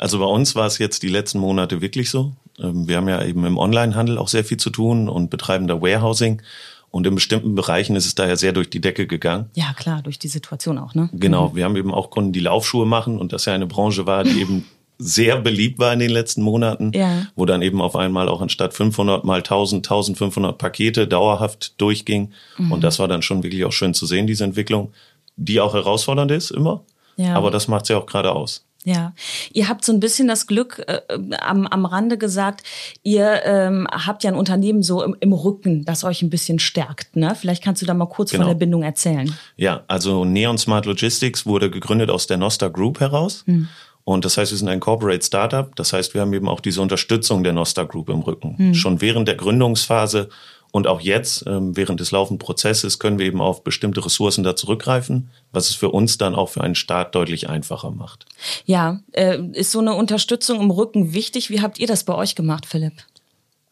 Also 0.00 0.20
bei 0.20 0.26
uns 0.26 0.54
war 0.54 0.66
es 0.66 0.78
jetzt 0.78 1.02
die 1.02 1.08
letzten 1.08 1.40
Monate 1.40 1.80
wirklich 1.80 2.08
so. 2.08 2.32
Ähm, 2.60 2.86
wir 2.86 2.96
haben 2.96 3.08
ja 3.08 3.20
eben 3.24 3.44
im 3.44 3.58
Onlinehandel 3.58 4.16
auch 4.16 4.28
sehr 4.28 4.44
viel 4.44 4.56
zu 4.56 4.70
tun 4.70 5.08
und 5.08 5.28
betreiben 5.28 5.66
da 5.66 5.82
Warehousing. 5.82 6.40
Und 6.90 7.06
in 7.06 7.14
bestimmten 7.14 7.54
Bereichen 7.54 7.96
ist 7.96 8.06
es 8.06 8.14
daher 8.14 8.36
sehr 8.36 8.52
durch 8.52 8.70
die 8.70 8.80
Decke 8.80 9.06
gegangen. 9.06 9.50
Ja, 9.54 9.72
klar, 9.74 10.02
durch 10.02 10.18
die 10.18 10.28
Situation 10.28 10.78
auch, 10.78 10.94
ne? 10.94 11.10
Genau. 11.12 11.50
Mhm. 11.50 11.56
Wir 11.56 11.64
haben 11.64 11.76
eben 11.76 11.92
auch 11.92 12.10
Kunden, 12.10 12.32
die 12.32 12.40
Laufschuhe 12.40 12.86
machen 12.86 13.18
und 13.18 13.32
das 13.32 13.44
ja 13.44 13.54
eine 13.54 13.66
Branche 13.66 14.06
war, 14.06 14.24
die 14.24 14.40
eben 14.40 14.64
sehr 14.98 15.40
beliebt 15.40 15.78
war 15.78 15.92
in 15.92 16.00
den 16.00 16.10
letzten 16.10 16.42
Monaten, 16.42 16.90
ja. 16.92 17.26
wo 17.36 17.46
dann 17.46 17.62
eben 17.62 17.80
auf 17.80 17.94
einmal 17.94 18.28
auch 18.28 18.40
anstatt 18.40 18.74
500 18.74 19.24
mal 19.24 19.38
1000, 19.38 19.86
1500 19.86 20.58
Pakete 20.58 21.06
dauerhaft 21.06 21.80
durchging. 21.80 22.32
Mhm. 22.56 22.72
Und 22.72 22.82
das 22.82 22.98
war 22.98 23.06
dann 23.06 23.22
schon 23.22 23.44
wirklich 23.44 23.64
auch 23.64 23.72
schön 23.72 23.94
zu 23.94 24.06
sehen, 24.06 24.26
diese 24.26 24.44
Entwicklung, 24.44 24.92
die 25.36 25.60
auch 25.60 25.74
herausfordernd 25.74 26.32
ist 26.32 26.50
immer. 26.50 26.82
Ja. 27.16 27.34
Aber 27.34 27.50
das 27.50 27.68
macht 27.68 27.86
sie 27.86 27.92
ja 27.92 27.98
auch 27.98 28.06
gerade 28.06 28.32
aus. 28.32 28.64
Ja, 28.84 29.12
ihr 29.52 29.68
habt 29.68 29.84
so 29.84 29.92
ein 29.92 29.98
bisschen 29.98 30.28
das 30.28 30.46
Glück 30.46 30.84
äh, 30.86 31.00
am, 31.40 31.66
am 31.66 31.84
Rande 31.84 32.16
gesagt, 32.16 32.62
ihr 33.02 33.42
ähm, 33.44 33.88
habt 33.90 34.22
ja 34.22 34.30
ein 34.30 34.36
Unternehmen 34.36 34.82
so 34.82 35.02
im, 35.02 35.16
im 35.18 35.32
Rücken, 35.32 35.84
das 35.84 36.04
euch 36.04 36.22
ein 36.22 36.30
bisschen 36.30 36.60
stärkt. 36.60 37.16
Ne? 37.16 37.34
Vielleicht 37.34 37.62
kannst 37.62 37.82
du 37.82 37.86
da 37.86 37.94
mal 37.94 38.06
kurz 38.06 38.30
genau. 38.30 38.44
von 38.44 38.50
der 38.50 38.58
Bindung 38.58 38.82
erzählen. 38.84 39.34
Ja, 39.56 39.82
also 39.88 40.24
Neon 40.24 40.58
Smart 40.58 40.86
Logistics 40.86 41.44
wurde 41.44 41.70
gegründet 41.70 42.08
aus 42.08 42.28
der 42.28 42.36
Nosta 42.36 42.68
Group 42.68 43.00
heraus. 43.00 43.42
Hm. 43.46 43.68
Und 44.04 44.24
das 44.24 44.38
heißt, 44.38 44.52
wir 44.52 44.58
sind 44.58 44.68
ein 44.68 44.80
Corporate 44.80 45.22
Startup. 45.22 45.74
Das 45.76 45.92
heißt, 45.92 46.14
wir 46.14 46.22
haben 46.22 46.32
eben 46.32 46.48
auch 46.48 46.60
diese 46.60 46.80
Unterstützung 46.80 47.44
der 47.44 47.52
Nosta 47.52 47.82
Group 47.82 48.08
im 48.08 48.20
Rücken. 48.20 48.56
Hm. 48.56 48.74
Schon 48.74 49.00
während 49.02 49.28
der 49.28 49.34
Gründungsphase 49.34 50.30
und 50.70 50.86
auch 50.86 51.00
jetzt, 51.00 51.44
ähm, 51.46 51.76
während 51.76 52.00
des 52.00 52.10
laufenden 52.10 52.38
Prozesses, 52.38 52.98
können 52.98 53.18
wir 53.18 53.26
eben 53.26 53.40
auf 53.40 53.64
bestimmte 53.64 54.04
Ressourcen 54.04 54.44
da 54.44 54.54
zurückgreifen, 54.54 55.30
was 55.50 55.70
es 55.70 55.74
für 55.74 55.90
uns 55.90 56.18
dann 56.18 56.34
auch 56.34 56.50
für 56.50 56.62
einen 56.62 56.74
Start 56.74 57.14
deutlich 57.14 57.48
einfacher 57.48 57.90
macht. 57.90 58.26
Ja, 58.66 59.00
äh, 59.12 59.38
ist 59.52 59.72
so 59.72 59.80
eine 59.80 59.94
Unterstützung 59.94 60.60
im 60.60 60.70
Rücken 60.70 61.14
wichtig? 61.14 61.48
Wie 61.50 61.62
habt 61.62 61.78
ihr 61.78 61.86
das 61.86 62.04
bei 62.04 62.14
euch 62.14 62.34
gemacht, 62.34 62.66
Philipp? 62.66 62.92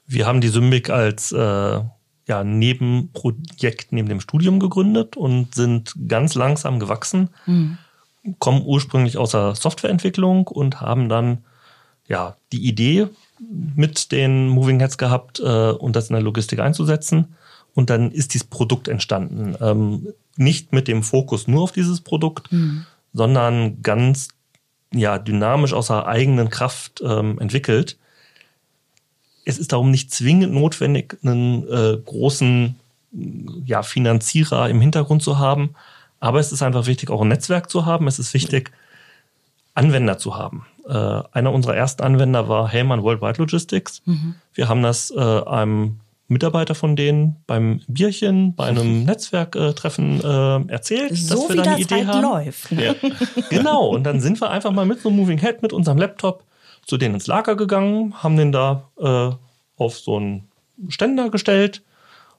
Wir 0.07 0.27
haben 0.27 0.41
die 0.41 0.49
Symbic 0.49 0.89
als 0.89 1.33
äh, 1.33 1.81
ja, 2.29 2.45
Nebenprojekt 2.45 3.93
neben 3.93 4.09
dem 4.09 4.21
Studium 4.21 4.59
gegründet 4.59 5.17
und 5.17 5.55
sind 5.55 5.95
ganz 6.09 6.35
langsam 6.35 6.81
gewachsen, 6.81 7.31
mhm. 7.45 7.79
kommen 8.39 8.63
ursprünglich 8.65 9.19
aus 9.19 9.33
der 9.33 9.55
Softwareentwicklung 9.55 10.47
und 10.47 10.81
haben 10.81 11.09
dann 11.09 11.45
ja 12.09 12.37
die 12.53 12.67
Idee 12.67 13.09
mit 13.39 14.13
den 14.13 14.49
Moving 14.49 14.81
Heads 14.81 14.99
gehabt 14.99 15.41
äh, 15.41 15.71
und 15.71 15.97
das 15.97 16.11
in 16.11 16.15
der 16.15 16.23
Logistik 16.23 16.61
einzusetzen. 16.61 17.35
Und 17.75 17.91
dann 17.91 18.11
ist 18.11 18.35
dieses 18.35 18.47
Produkt 18.47 18.89
entstanden. 18.89 19.55
Ähm, 19.61 20.09
nicht 20.37 20.73
mit 20.73 20.89
dem 20.89 21.03
Fokus 21.03 21.47
nur 21.47 21.63
auf 21.63 21.73
dieses 21.73 22.01
Produkt, 22.01 22.51
mhm. 22.51 22.87
sondern 23.13 23.83
ganz 23.83 24.29
ja, 24.93 25.19
dynamisch 25.19 25.73
aus 25.73 25.89
der 25.89 26.07
eigenen 26.07 26.49
Kraft 26.49 27.03
ähm, 27.05 27.39
entwickelt. 27.39 27.99
Es 29.45 29.59
ist 29.59 29.73
darum 29.73 29.91
nicht 29.91 30.11
zwingend 30.13 30.55
notwendig, 30.55 31.19
einen 31.23 31.69
äh, 31.69 31.99
großen 32.05 32.77
ja, 33.65 33.83
Finanzierer 33.83 34.69
im 34.69 34.81
Hintergrund 34.81 35.23
zu 35.23 35.39
haben. 35.39 35.75
Aber 36.21 36.41
es 36.41 36.53
ist 36.53 36.63
einfach 36.63 36.87
wichtig, 36.87 37.11
auch 37.11 37.23
ein 37.23 37.29
Netzwerk 37.29 37.71
zu 37.71 37.87
haben. 37.87 38.09
Es 38.09 38.19
ist 38.19 38.35
wichtig, 38.35 38.73
Anwender 39.75 40.19
zu 40.19 40.37
haben. 40.37 40.67
Äh, 40.89 41.23
einer 41.33 41.53
unserer 41.53 41.77
ersten 41.77 42.03
Anwender 42.03 42.49
war 42.49 42.69
Hellmann 42.69 43.03
Worldwide 43.03 43.39
Logistics. 43.39 44.03
Mhm. 44.05 44.37
Wir 44.55 44.69
haben 44.69 44.83
das 44.83 45.11
äh, 45.11 45.21
einem 45.21 46.01
Mitarbeiter 46.29 46.75
von 46.75 46.97
denen 46.97 47.37
beim 47.47 47.81
Bierchen, 47.89 48.55
bei 48.55 48.67
einem 48.67 49.05
Netzwerktreffen 49.05 50.21
äh, 50.21 50.73
erzählt, 50.73 51.17
so 51.17 51.35
dass 51.35 51.49
wir 51.49 51.63
da 51.63 51.73
eine 51.73 51.81
Idee 51.81 52.07
halt 52.07 52.09
haben. 52.09 52.23
Läuft. 52.23 52.73
Ja. 52.73 52.95
genau. 53.51 53.89
Und 53.89 54.05
dann 54.05 54.21
sind 54.21 54.41
wir 54.41 54.51
einfach 54.51 54.73
mal 54.73 54.87
mit 54.87 55.01
so 55.01 55.09
einem 55.09 55.19
Moving 55.19 55.39
Head, 55.39 55.63
mit 55.63 55.73
unserem 55.73 55.99
Laptop 55.99 56.45
zu 56.85 56.97
denen 56.97 57.15
ins 57.15 57.27
Lager 57.27 57.57
gegangen, 57.57 58.23
haben 58.23 58.37
den 58.37 58.53
da 58.53 58.89
äh, 58.99 59.31
auf 59.77 59.99
so 59.99 60.17
einen 60.17 60.49
Ständer 60.89 61.31
gestellt 61.31 61.83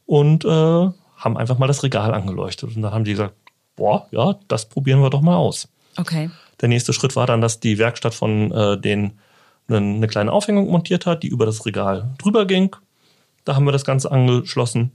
und 0.06 0.46
äh, 0.46 0.48
haben 0.48 1.38
einfach 1.38 1.58
mal 1.58 1.68
das 1.68 1.84
Regal 1.84 2.14
angeleuchtet. 2.14 2.76
Und 2.76 2.82
dann 2.82 2.94
haben 2.94 3.04
die 3.04 3.12
gesagt, 3.12 3.36
boah, 3.76 4.08
ja, 4.12 4.36
das 4.48 4.68
probieren 4.70 5.02
wir 5.02 5.10
doch 5.10 5.22
mal 5.22 5.36
aus. 5.36 5.68
Okay. 5.98 6.30
Der 6.62 6.70
nächste 6.70 6.94
Schritt 6.94 7.16
war 7.16 7.28
dann, 7.28 7.42
dass 7.42 7.60
die 7.60 7.78
Werkstatt 7.78 8.14
von 8.14 8.52
äh, 8.52 8.80
denen 8.80 9.20
eine 9.70 10.08
kleine 10.08 10.32
Aufhängung 10.32 10.70
montiert 10.70 11.06
hat, 11.06 11.24
die 11.24 11.28
über 11.28 11.46
das 11.46 11.66
Regal 11.66 12.12
drüber 12.18 12.46
ging. 12.46 12.76
Da 13.44 13.56
haben 13.56 13.66
wir 13.66 13.74
das 13.74 13.86
Ganze 13.86 14.12
angeschlossen. 14.12 14.94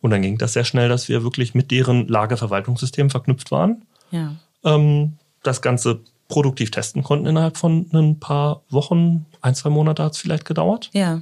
Und 0.00 0.10
dann 0.10 0.22
ging 0.22 0.38
das 0.38 0.52
sehr 0.52 0.64
schnell, 0.64 0.88
dass 0.88 1.08
wir 1.08 1.22
wirklich 1.22 1.54
mit 1.54 1.70
deren 1.70 2.08
Lagerverwaltungssystem 2.08 3.10
verknüpft 3.10 3.50
waren. 3.50 3.84
Ja. 4.10 4.36
Ähm, 4.64 5.16
das 5.42 5.62
Ganze 5.62 6.00
produktiv 6.28 6.70
testen 6.70 7.02
konnten 7.02 7.26
innerhalb 7.26 7.56
von 7.56 7.86
ein 7.92 8.18
paar 8.20 8.62
Wochen, 8.70 9.26
ein, 9.40 9.54
zwei 9.54 9.70
Monate 9.70 10.02
hat 10.02 10.12
es 10.12 10.18
vielleicht 10.18 10.44
gedauert. 10.44 10.90
Ja. 10.92 11.20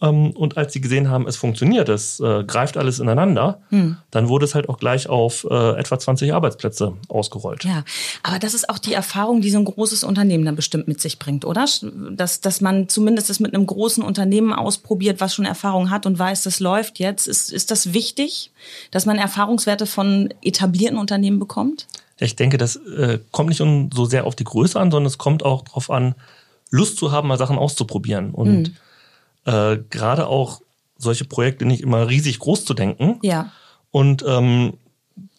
Ähm, 0.00 0.30
und 0.30 0.56
als 0.56 0.72
sie 0.72 0.80
gesehen 0.80 1.10
haben, 1.10 1.26
es 1.26 1.36
funktioniert, 1.36 1.88
es 1.88 2.20
äh, 2.20 2.44
greift 2.44 2.76
alles 2.76 3.00
ineinander, 3.00 3.60
hm. 3.70 3.96
dann 4.10 4.28
wurde 4.28 4.44
es 4.44 4.54
halt 4.54 4.68
auch 4.68 4.78
gleich 4.78 5.08
auf 5.08 5.46
äh, 5.50 5.78
etwa 5.78 5.98
20 5.98 6.32
Arbeitsplätze 6.32 6.94
ausgerollt. 7.08 7.64
Ja, 7.64 7.84
aber 8.22 8.38
das 8.38 8.54
ist 8.54 8.70
auch 8.70 8.78
die 8.78 8.92
Erfahrung, 8.92 9.40
die 9.40 9.50
so 9.50 9.58
ein 9.58 9.64
großes 9.64 10.04
Unternehmen 10.04 10.44
dann 10.44 10.54
bestimmt 10.54 10.86
mit 10.86 11.00
sich 11.00 11.18
bringt, 11.18 11.44
oder? 11.44 11.66
Dass, 12.12 12.40
dass 12.40 12.60
man 12.60 12.88
zumindest 12.88 13.28
es 13.28 13.40
mit 13.40 13.54
einem 13.54 13.66
großen 13.66 14.04
Unternehmen 14.04 14.52
ausprobiert, 14.52 15.20
was 15.20 15.34
schon 15.34 15.44
Erfahrung 15.44 15.90
hat 15.90 16.06
und 16.06 16.18
weiß, 16.18 16.42
das 16.44 16.60
läuft 16.60 17.00
jetzt. 17.00 17.26
Ist, 17.26 17.52
ist 17.52 17.72
das 17.72 17.92
wichtig, 17.92 18.52
dass 18.92 19.04
man 19.04 19.18
Erfahrungswerte 19.18 19.86
von 19.86 20.32
etablierten 20.42 20.98
Unternehmen 20.98 21.40
bekommt? 21.40 21.88
Ich 22.20 22.36
denke, 22.36 22.58
das 22.58 22.76
äh, 22.76 23.18
kommt 23.32 23.48
nicht 23.48 23.62
so 23.94 24.04
sehr 24.04 24.26
auf 24.26 24.36
die 24.36 24.44
Größe 24.44 24.78
an, 24.78 24.90
sondern 24.90 25.06
es 25.06 25.18
kommt 25.18 25.44
auch 25.44 25.62
darauf 25.62 25.90
an, 25.90 26.14
Lust 26.70 26.98
zu 26.98 27.12
haben, 27.12 27.28
mal 27.28 27.38
Sachen 27.38 27.58
auszuprobieren. 27.58 28.30
Und 28.30 28.68
hm 28.68 28.76
äh, 29.48 29.78
gerade 29.88 30.26
auch 30.26 30.60
solche 30.98 31.24
Projekte 31.24 31.64
nicht 31.64 31.82
immer 31.82 32.08
riesig 32.08 32.38
groß 32.38 32.64
zu 32.64 32.74
denken. 32.74 33.18
Ja. 33.22 33.50
Und 33.90 34.22
ähm, 34.26 34.74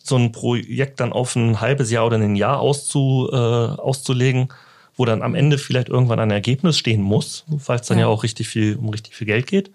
so 0.01 0.15
ein 0.15 0.31
Projekt 0.31 0.99
dann 0.99 1.13
auf 1.13 1.35
ein 1.35 1.61
halbes 1.61 1.91
Jahr 1.91 2.07
oder 2.07 2.17
ein 2.17 2.35
Jahr 2.35 2.59
auszu, 2.59 3.29
äh, 3.31 3.35
auszulegen, 3.35 4.49
wo 4.95 5.05
dann 5.05 5.21
am 5.21 5.35
Ende 5.35 5.59
vielleicht 5.59 5.89
irgendwann 5.89 6.19
ein 6.19 6.31
Ergebnis 6.31 6.77
stehen 6.77 7.01
muss, 7.01 7.45
falls 7.59 7.87
dann 7.87 7.99
ja, 7.99 8.05
ja 8.05 8.07
auch 8.07 8.23
richtig 8.23 8.47
viel 8.47 8.75
um 8.77 8.89
richtig 8.89 9.15
viel 9.15 9.27
Geld 9.27 9.45
geht, 9.45 9.71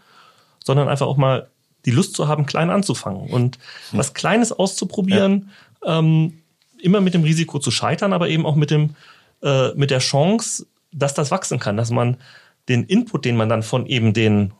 sondern 0.65 0.89
einfach 0.89 1.07
auch 1.07 1.17
mal 1.17 1.49
die 1.85 1.93
Lust 1.93 2.17
zu 2.17 2.27
haben, 2.27 2.47
klein 2.47 2.71
anzufangen 2.71 3.31
und 3.31 3.59
hm. 3.91 3.99
was 3.99 4.15
Kleines 4.15 4.53
auszuprobieren, 4.53 5.51
ja. 5.85 5.99
ähm, 5.99 6.41
immer 6.83 7.01
mit 7.01 7.15
dem 7.15 7.23
Risiko 7.23 7.59
zu 7.59 7.71
scheitern, 7.71 8.13
aber 8.13 8.29
eben 8.29 8.47
auch 8.47 8.57
mit 8.57 8.71
dem 8.71 8.97
äh, 9.43 9.69
mit 9.75 9.91
der 9.91 10.01
Chance, 10.01 10.67
dass 10.93 11.15
das 11.15 11.31
wachsen 11.31 11.59
kann, 11.59 11.77
dass 11.77 11.91
man 11.91 12.17
den 12.69 12.85
Input, 12.85 13.25
den 13.25 13.37
man 13.37 13.49
dann 13.49 13.63
von 13.63 13.87
eben 13.87 14.13
den 14.13 14.53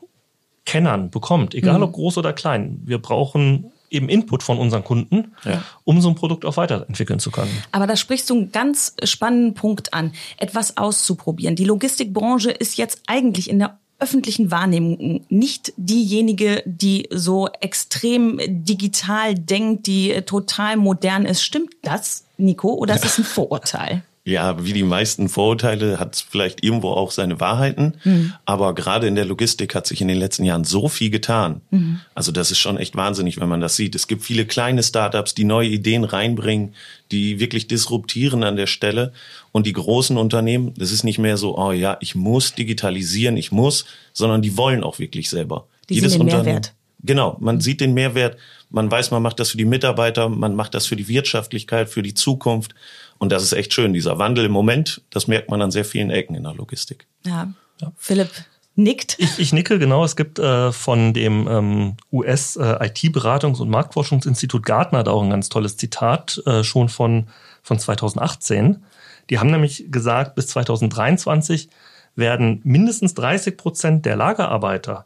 Kennern 0.65 1.11
bekommt, 1.11 1.53
egal 1.53 1.77
mhm. 1.77 1.83
ob 1.83 1.93
groß 1.93 2.17
oder 2.17 2.33
klein. 2.33 2.81
Wir 2.83 2.97
brauchen 2.97 3.71
eben 3.89 4.09
Input 4.09 4.43
von 4.43 4.57
unseren 4.57 4.83
Kunden, 4.83 5.35
ja. 5.43 5.63
um 5.83 6.01
so 6.01 6.09
ein 6.09 6.15
Produkt 6.15 6.43
auch 6.45 6.57
weiterentwickeln 6.57 7.19
zu 7.19 7.31
können. 7.31 7.51
Aber 7.71 7.87
da 7.87 7.95
sprichst 7.95 8.29
du 8.29 8.35
einen 8.35 8.51
ganz 8.51 8.95
spannenden 9.03 9.53
Punkt 9.53 9.93
an, 9.93 10.11
etwas 10.37 10.77
auszuprobieren. 10.77 11.55
Die 11.55 11.65
Logistikbranche 11.65 12.51
ist 12.51 12.77
jetzt 12.77 13.01
eigentlich 13.07 13.49
in 13.49 13.59
der 13.59 13.77
öffentlichen 13.99 14.51
Wahrnehmung 14.51 15.25
nicht 15.29 15.71
diejenige, 15.77 16.61
die 16.65 17.07
so 17.11 17.47
extrem 17.61 18.39
digital 18.45 19.35
denkt, 19.35 19.87
die 19.87 20.21
total 20.23 20.75
modern 20.75 21.25
ist. 21.25 21.43
Stimmt 21.43 21.75
das, 21.81 22.25
Nico, 22.37 22.73
oder 22.73 22.95
ist 22.95 23.05
das 23.05 23.17
ein 23.17 23.23
Vorurteil? 23.23 24.03
Ja, 24.27 24.65
wie 24.65 24.73
die 24.73 24.81
meisten 24.81 25.29
Vorurteile 25.29 25.99
hat 25.99 26.15
es 26.15 26.21
vielleicht 26.21 26.63
irgendwo 26.63 26.89
auch 26.89 27.11
seine 27.11 27.39
Wahrheiten. 27.39 27.93
Mhm. 28.03 28.33
Aber 28.43 28.73
gerade 28.73 29.05
in 29.05 29.13
der 29.13 29.25
Logistik 29.25 29.75
hat 29.75 29.85
sich 29.85 30.01
in 30.01 30.07
den 30.07 30.17
letzten 30.17 30.43
Jahren 30.43 30.63
so 30.63 30.89
viel 30.89 31.11
getan. 31.11 31.61
Mhm. 31.69 31.99
Also 32.15 32.31
das 32.31 32.49
ist 32.49 32.57
schon 32.57 32.77
echt 32.77 32.95
wahnsinnig, 32.95 33.39
wenn 33.39 33.47
man 33.47 33.61
das 33.61 33.75
sieht. 33.75 33.93
Es 33.93 34.07
gibt 34.07 34.23
viele 34.23 34.47
kleine 34.47 34.81
Startups, 34.81 35.35
die 35.35 35.43
neue 35.43 35.69
Ideen 35.69 36.03
reinbringen, 36.03 36.73
die 37.11 37.39
wirklich 37.39 37.67
disruptieren 37.67 38.43
an 38.43 38.55
der 38.55 38.65
Stelle. 38.65 39.13
Und 39.51 39.67
die 39.67 39.73
großen 39.73 40.17
Unternehmen, 40.17 40.73
das 40.75 40.91
ist 40.91 41.03
nicht 41.03 41.19
mehr 41.19 41.37
so, 41.37 41.55
oh 41.55 41.71
ja, 41.71 41.97
ich 41.99 42.15
muss 42.15 42.55
digitalisieren, 42.55 43.37
ich 43.37 43.51
muss, 43.51 43.85
sondern 44.11 44.41
die 44.41 44.57
wollen 44.57 44.83
auch 44.83 44.97
wirklich 44.97 45.29
selber. 45.29 45.67
Die 45.87 45.95
Jedes 45.95 46.13
sehen 46.13 46.25
den 46.25 46.35
Mehrwert. 46.35 46.73
Genau, 47.05 47.37
man 47.39 47.61
sieht 47.61 47.81
den 47.81 47.93
Mehrwert, 47.93 48.37
man 48.69 48.89
weiß, 48.89 49.11
man 49.11 49.21
macht 49.21 49.39
das 49.39 49.51
für 49.51 49.57
die 49.57 49.65
Mitarbeiter, 49.65 50.29
man 50.29 50.55
macht 50.55 50.73
das 50.73 50.85
für 50.85 50.95
die 50.95 51.07
Wirtschaftlichkeit, 51.07 51.89
für 51.89 52.01
die 52.01 52.13
Zukunft. 52.13 52.75
Und 53.17 53.31
das 53.31 53.43
ist 53.43 53.53
echt 53.53 53.73
schön. 53.73 53.93
Dieser 53.93 54.17
Wandel 54.19 54.45
im 54.45 54.51
Moment, 54.51 55.01
das 55.09 55.27
merkt 55.27 55.49
man 55.49 55.61
an 55.61 55.71
sehr 55.71 55.85
vielen 55.85 56.09
Ecken 56.09 56.35
in 56.35 56.43
der 56.43 56.53
Logistik. 56.53 57.07
Ja. 57.25 57.53
ja. 57.81 57.91
Philipp 57.97 58.29
nickt. 58.75 59.15
Ich, 59.19 59.39
ich 59.39 59.53
nicke, 59.53 59.79
genau. 59.79 60.03
Es 60.03 60.15
gibt 60.15 60.39
äh, 60.39 60.71
von 60.71 61.13
dem 61.13 61.47
ähm, 61.47 61.97
US-IT-Beratungs- 62.11 63.59
äh, 63.59 63.61
und 63.61 63.69
Marktforschungsinstitut 63.69 64.65
Gartner 64.65 65.03
da 65.03 65.11
auch 65.11 65.23
ein 65.23 65.29
ganz 65.29 65.49
tolles 65.49 65.77
Zitat, 65.77 66.41
äh, 66.45 66.63
schon 66.63 66.89
von, 66.89 67.27
von 67.63 67.79
2018. 67.79 68.83
Die 69.29 69.39
haben 69.39 69.49
nämlich 69.49 69.85
gesagt, 69.89 70.35
bis 70.35 70.47
2023 70.47 71.69
werden 72.15 72.61
mindestens 72.63 73.13
30 73.13 73.57
Prozent 73.57 74.05
der 74.05 74.15
Lagerarbeiter 74.15 75.05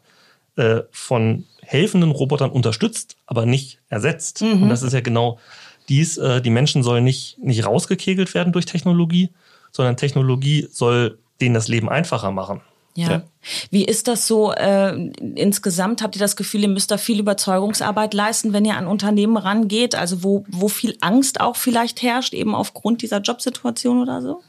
äh, 0.56 0.80
von 0.90 1.44
helfenden 1.70 2.10
Robotern 2.10 2.50
unterstützt, 2.50 3.16
aber 3.26 3.46
nicht 3.46 3.78
ersetzt. 3.88 4.42
Mhm. 4.42 4.64
Und 4.64 4.68
das 4.70 4.82
ist 4.82 4.92
ja 4.92 5.00
genau 5.00 5.38
dies, 5.88 6.18
äh, 6.18 6.42
die 6.42 6.50
Menschen 6.50 6.82
sollen 6.82 7.04
nicht, 7.04 7.38
nicht 7.38 7.64
rausgekegelt 7.64 8.34
werden 8.34 8.52
durch 8.52 8.66
Technologie, 8.66 9.30
sondern 9.70 9.96
Technologie 9.96 10.66
soll 10.72 11.18
denen 11.40 11.54
das 11.54 11.68
Leben 11.68 11.88
einfacher 11.88 12.32
machen. 12.32 12.60
Ja. 12.96 13.08
ja. 13.08 13.22
Wie 13.70 13.84
ist 13.84 14.08
das 14.08 14.26
so 14.26 14.52
äh, 14.52 14.96
insgesamt? 15.36 16.02
Habt 16.02 16.16
ihr 16.16 16.20
das 16.20 16.34
Gefühl, 16.34 16.62
ihr 16.62 16.68
müsst 16.68 16.90
da 16.90 16.98
viel 16.98 17.20
Überzeugungsarbeit 17.20 18.14
leisten, 18.14 18.52
wenn 18.52 18.64
ihr 18.64 18.76
an 18.76 18.88
Unternehmen 18.88 19.36
rangeht? 19.36 19.94
Also 19.94 20.24
wo, 20.24 20.44
wo 20.48 20.68
viel 20.68 20.96
Angst 21.00 21.40
auch 21.40 21.54
vielleicht 21.54 22.02
herrscht, 22.02 22.34
eben 22.34 22.52
aufgrund 22.52 23.02
dieser 23.02 23.20
Jobsituation 23.20 24.02
oder 24.02 24.20
so? 24.20 24.42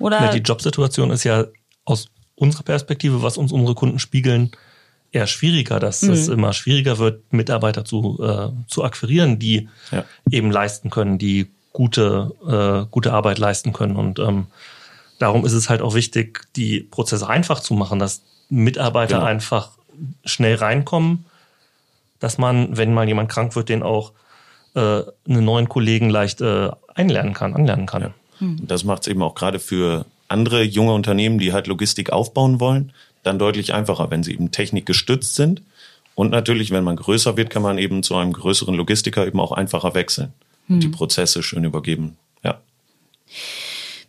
Oder? 0.00 0.20
Ja, 0.20 0.32
die 0.32 0.38
Jobsituation 0.38 1.12
ist 1.12 1.22
ja 1.22 1.44
aus 1.84 2.08
unserer 2.34 2.64
Perspektive, 2.64 3.22
was 3.22 3.38
uns 3.38 3.52
unsere 3.52 3.76
Kunden 3.76 4.00
spiegeln, 4.00 4.50
eher 5.14 5.26
schwieriger, 5.26 5.78
dass 5.78 6.02
mhm. 6.02 6.12
es 6.12 6.28
immer 6.28 6.52
schwieriger 6.52 6.98
wird, 6.98 7.32
Mitarbeiter 7.32 7.84
zu, 7.84 8.18
äh, 8.22 8.48
zu 8.68 8.84
akquirieren, 8.84 9.38
die 9.38 9.68
ja. 9.92 10.04
eben 10.30 10.50
leisten 10.50 10.90
können, 10.90 11.18
die 11.18 11.50
gute, 11.72 12.32
äh, 12.46 12.90
gute 12.90 13.12
Arbeit 13.12 13.38
leisten 13.38 13.72
können. 13.72 13.96
Und 13.96 14.18
ähm, 14.18 14.46
darum 15.18 15.46
ist 15.46 15.52
es 15.52 15.70
halt 15.70 15.82
auch 15.82 15.94
wichtig, 15.94 16.46
die 16.56 16.80
Prozesse 16.80 17.28
einfach 17.28 17.60
zu 17.60 17.74
machen, 17.74 17.98
dass 17.98 18.22
Mitarbeiter 18.48 19.16
genau. 19.16 19.26
einfach 19.26 19.70
schnell 20.24 20.56
reinkommen, 20.56 21.26
dass 22.18 22.38
man, 22.38 22.76
wenn 22.76 22.92
mal 22.92 23.06
jemand 23.06 23.30
krank 23.30 23.54
wird, 23.54 23.68
den 23.68 23.82
auch 23.82 24.12
äh, 24.74 25.02
einen 25.28 25.44
neuen 25.44 25.68
Kollegen 25.68 26.10
leicht 26.10 26.40
äh, 26.40 26.70
einlernen 26.94 27.34
kann, 27.34 27.54
anlernen 27.54 27.86
kann. 27.86 28.02
Ja. 28.02 28.10
Mhm. 28.40 28.66
Das 28.66 28.84
macht 28.84 29.02
es 29.02 29.08
eben 29.08 29.22
auch 29.22 29.34
gerade 29.34 29.60
für 29.60 30.06
andere 30.26 30.62
junge 30.62 30.92
Unternehmen, 30.92 31.38
die 31.38 31.52
halt 31.52 31.68
Logistik 31.68 32.10
aufbauen 32.10 32.58
wollen, 32.58 32.92
dann 33.24 33.38
deutlich 33.38 33.74
einfacher, 33.74 34.10
wenn 34.10 34.22
sie 34.22 34.32
eben 34.32 34.50
technikgestützt 34.50 35.34
sind. 35.34 35.62
Und 36.14 36.30
natürlich, 36.30 36.70
wenn 36.70 36.84
man 36.84 36.96
größer 36.96 37.36
wird, 37.36 37.50
kann 37.50 37.62
man 37.62 37.78
eben 37.78 38.02
zu 38.02 38.14
einem 38.14 38.32
größeren 38.32 38.74
Logistiker 38.74 39.26
eben 39.26 39.40
auch 39.40 39.52
einfacher 39.52 39.94
wechseln 39.94 40.32
hm. 40.66 40.76
und 40.76 40.82
die 40.82 40.88
Prozesse 40.88 41.42
schön 41.42 41.64
übergeben. 41.64 42.16
Ja. 42.44 42.60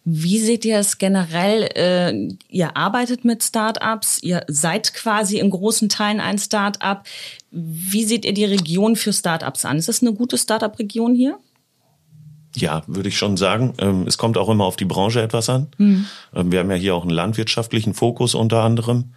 Wie 0.08 0.38
seht 0.38 0.66
ihr 0.66 0.78
es 0.78 1.00
generell? 1.00 1.64
Äh, 1.76 2.36
ihr 2.50 2.78
arbeitet 2.78 3.26
mit 3.26 3.44
Startups, 3.44 4.22
ihr 4.22 4.44
seid 4.48 4.94
quasi 4.94 5.40
in 5.40 5.50
großen 5.50 5.90
Teilen 5.90 6.20
ein 6.20 6.38
Startup. 6.38 7.02
Wie 7.50 8.06
seht 8.06 8.24
ihr 8.24 8.34
die 8.34 8.46
Region 8.46 8.96
für 8.96 9.14
Startups 9.14 9.66
an? 9.66 9.78
Ist 9.78 9.90
das 9.90 10.04
eine 10.04 10.14
gute 10.14 10.38
Startup-Region 10.38 11.16
hier? 11.16 11.40
Ja, 12.56 12.84
würde 12.88 13.10
ich 13.10 13.18
schon 13.18 13.38
sagen. 13.38 13.74
Ähm, 13.80 14.06
es 14.08 14.18
kommt 14.18 14.38
auch 14.38 14.50
immer 14.50 14.66
auf 14.66 14.76
die 14.76 14.86
Branche 14.86 15.22
etwas 15.22 15.50
an. 15.50 15.68
Mhm. 15.78 16.06
Wir 16.34 16.60
haben 16.60 16.72
ja 16.72 16.78
hier 16.78 16.96
auch 16.96 17.04
einen 17.04 17.12
landwirtschaftlichen 17.12 17.94
Fokus 17.94 18.36
unter 18.36 18.64
anderem, 18.64 19.14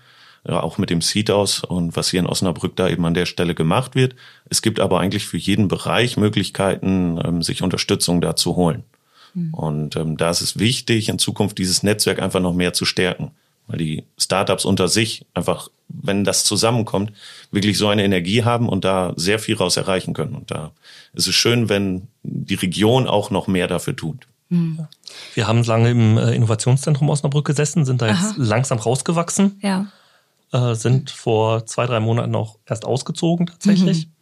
ja, 0.46 0.62
auch 0.62 0.78
mit 0.78 0.90
dem 0.90 1.00
Seed 1.00 1.30
aus 1.30 1.62
und 1.62 1.96
was 1.96 2.10
hier 2.10 2.20
in 2.20 2.26
Osnabrück 2.26 2.76
da 2.76 2.88
eben 2.88 3.04
an 3.04 3.14
der 3.14 3.26
Stelle 3.26 3.54
gemacht 3.54 3.94
wird. 3.94 4.14
Es 4.48 4.62
gibt 4.62 4.80
aber 4.80 5.00
eigentlich 5.00 5.26
für 5.26 5.36
jeden 5.36 5.68
Bereich 5.68 6.16
Möglichkeiten, 6.16 7.20
ähm, 7.24 7.42
sich 7.42 7.62
Unterstützung 7.62 8.20
da 8.20 8.36
zu 8.36 8.56
holen. 8.56 8.84
Mhm. 9.34 9.54
Und 9.54 10.20
da 10.20 10.30
ist 10.30 10.40
es 10.40 10.58
wichtig, 10.58 11.08
in 11.08 11.18
Zukunft 11.18 11.58
dieses 11.58 11.82
Netzwerk 11.82 12.20
einfach 12.20 12.40
noch 12.40 12.54
mehr 12.54 12.72
zu 12.72 12.84
stärken 12.84 13.32
weil 13.68 13.78
die 13.78 14.04
Startups 14.16 14.64
unter 14.64 14.88
sich 14.88 15.24
einfach, 15.34 15.68
wenn 15.88 16.24
das 16.24 16.44
zusammenkommt, 16.44 17.12
wirklich 17.52 17.78
so 17.78 17.88
eine 17.88 18.04
Energie 18.04 18.42
haben 18.42 18.68
und 18.68 18.84
da 18.84 19.12
sehr 19.16 19.38
viel 19.38 19.56
raus 19.56 19.76
erreichen 19.76 20.14
können. 20.14 20.34
Und 20.34 20.50
da 20.50 20.72
ist 21.12 21.28
es 21.28 21.34
schön, 21.34 21.68
wenn 21.68 22.08
die 22.22 22.54
Region 22.54 23.06
auch 23.06 23.30
noch 23.30 23.46
mehr 23.46 23.68
dafür 23.68 23.94
tut. 23.94 24.26
Mhm. 24.48 24.86
Wir 25.34 25.46
haben 25.46 25.62
lange 25.62 25.90
im 25.90 26.16
äh, 26.18 26.34
Innovationszentrum 26.34 27.10
Osnabrück 27.10 27.46
gesessen, 27.46 27.84
sind 27.84 28.02
da 28.02 28.08
jetzt 28.08 28.22
Aha. 28.22 28.34
langsam 28.38 28.78
rausgewachsen, 28.78 29.60
ja. 29.62 29.86
äh, 30.52 30.74
sind 30.74 31.10
vor 31.10 31.66
zwei, 31.66 31.86
drei 31.86 32.00
Monaten 32.00 32.34
auch 32.34 32.56
erst 32.66 32.86
ausgezogen 32.86 33.46
tatsächlich. 33.46 34.06
Mhm. 34.06 34.12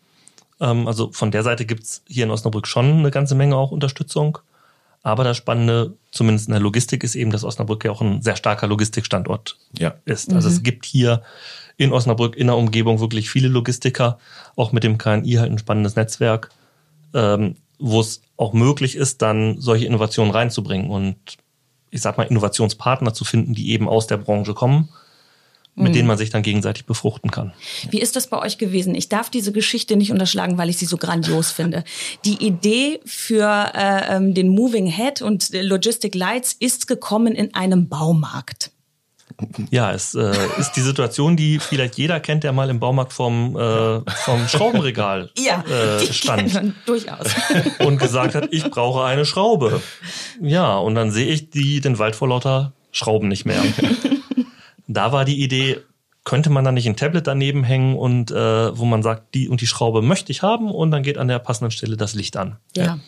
Ähm, 0.60 0.88
also 0.88 1.12
von 1.12 1.30
der 1.30 1.44
Seite 1.44 1.64
gibt's 1.64 2.02
hier 2.08 2.24
in 2.24 2.30
Osnabrück 2.30 2.66
schon 2.66 2.98
eine 2.98 3.10
ganze 3.10 3.34
Menge 3.34 3.56
auch 3.56 3.70
Unterstützung. 3.70 4.38
Aber 5.06 5.22
das 5.22 5.36
Spannende, 5.36 5.94
zumindest 6.10 6.48
in 6.48 6.52
der 6.52 6.60
Logistik, 6.60 7.04
ist 7.04 7.14
eben, 7.14 7.30
dass 7.30 7.44
Osnabrück 7.44 7.84
ja 7.84 7.92
auch 7.92 8.00
ein 8.00 8.22
sehr 8.22 8.34
starker 8.34 8.66
Logistikstandort 8.66 9.56
ja. 9.78 9.94
ist. 10.04 10.32
Also 10.32 10.48
mhm. 10.48 10.54
es 10.56 10.62
gibt 10.64 10.84
hier 10.84 11.22
in 11.76 11.92
Osnabrück 11.92 12.34
in 12.34 12.48
der 12.48 12.56
Umgebung 12.56 12.98
wirklich 12.98 13.30
viele 13.30 13.46
Logistiker, 13.46 14.18
auch 14.56 14.72
mit 14.72 14.82
dem 14.82 14.98
KNI 14.98 15.34
halt 15.34 15.52
ein 15.52 15.58
spannendes 15.58 15.94
Netzwerk, 15.94 16.50
ähm, 17.14 17.54
wo 17.78 18.00
es 18.00 18.20
auch 18.36 18.52
möglich 18.52 18.96
ist, 18.96 19.22
dann 19.22 19.60
solche 19.60 19.86
Innovationen 19.86 20.32
reinzubringen 20.32 20.90
und 20.90 21.16
ich 21.90 22.00
sag 22.00 22.18
mal 22.18 22.24
Innovationspartner 22.24 23.14
zu 23.14 23.24
finden, 23.24 23.54
die 23.54 23.70
eben 23.70 23.88
aus 23.88 24.08
der 24.08 24.16
Branche 24.16 24.54
kommen, 24.54 24.88
mit 25.76 25.94
denen 25.94 26.08
man 26.08 26.16
sich 26.16 26.30
dann 26.30 26.42
gegenseitig 26.42 26.86
befruchten 26.86 27.30
kann. 27.30 27.52
Wie 27.90 28.00
ist 28.00 28.16
das 28.16 28.28
bei 28.28 28.38
euch 28.38 28.56
gewesen? 28.56 28.94
Ich 28.94 29.10
darf 29.10 29.28
diese 29.28 29.52
Geschichte 29.52 29.96
nicht 29.96 30.10
unterschlagen, 30.10 30.56
weil 30.56 30.70
ich 30.70 30.78
sie 30.78 30.86
so 30.86 30.96
grandios 30.96 31.52
finde. 31.52 31.84
Die 32.24 32.44
Idee 32.44 33.00
für 33.04 33.72
äh, 33.74 34.16
ähm, 34.16 34.32
den 34.32 34.48
Moving 34.48 34.86
Head 34.86 35.20
und 35.20 35.50
Logistic 35.52 36.14
Lights 36.14 36.54
ist 36.58 36.86
gekommen 36.86 37.34
in 37.34 37.54
einem 37.54 37.88
Baumarkt. 37.88 38.70
Ja, 39.70 39.92
es 39.92 40.14
äh, 40.14 40.32
ist 40.58 40.72
die 40.72 40.80
Situation, 40.80 41.36
die 41.36 41.58
vielleicht 41.58 41.96
jeder 41.98 42.20
kennt, 42.20 42.42
der 42.42 42.52
mal 42.52 42.70
im 42.70 42.80
Baumarkt 42.80 43.12
vom, 43.12 43.54
äh, 43.54 44.00
vom 44.10 44.48
Schraubenregal 44.48 45.30
Ja, 45.38 45.62
äh, 45.62 46.10
stand 46.10 46.72
durchaus. 46.86 47.26
und 47.80 47.98
gesagt 47.98 48.34
hat, 48.34 48.48
ich 48.50 48.70
brauche 48.70 49.04
eine 49.04 49.26
Schraube. 49.26 49.82
Ja, 50.40 50.78
und 50.78 50.94
dann 50.94 51.10
sehe 51.10 51.26
ich 51.26 51.50
die, 51.50 51.80
den 51.80 51.98
Wald 51.98 52.16
vor 52.16 52.28
lauter 52.28 52.72
Schrauben 52.92 53.28
nicht 53.28 53.44
mehr. 53.44 53.62
Da 54.88 55.12
war 55.12 55.24
die 55.24 55.42
Idee, 55.42 55.80
könnte 56.24 56.50
man 56.50 56.64
da 56.64 56.72
nicht 56.72 56.86
ein 56.86 56.96
Tablet 56.96 57.26
daneben 57.26 57.64
hängen 57.64 57.96
und 57.96 58.30
äh, 58.30 58.76
wo 58.76 58.84
man 58.84 59.02
sagt, 59.02 59.34
die 59.34 59.48
und 59.48 59.60
die 59.60 59.66
Schraube 59.66 60.02
möchte 60.02 60.32
ich 60.32 60.42
haben 60.42 60.70
und 60.70 60.90
dann 60.90 61.02
geht 61.02 61.18
an 61.18 61.28
der 61.28 61.38
passenden 61.38 61.70
Stelle 61.70 61.96
das 61.96 62.14
Licht 62.14 62.36
an. 62.36 62.56
Ja. 62.76 62.98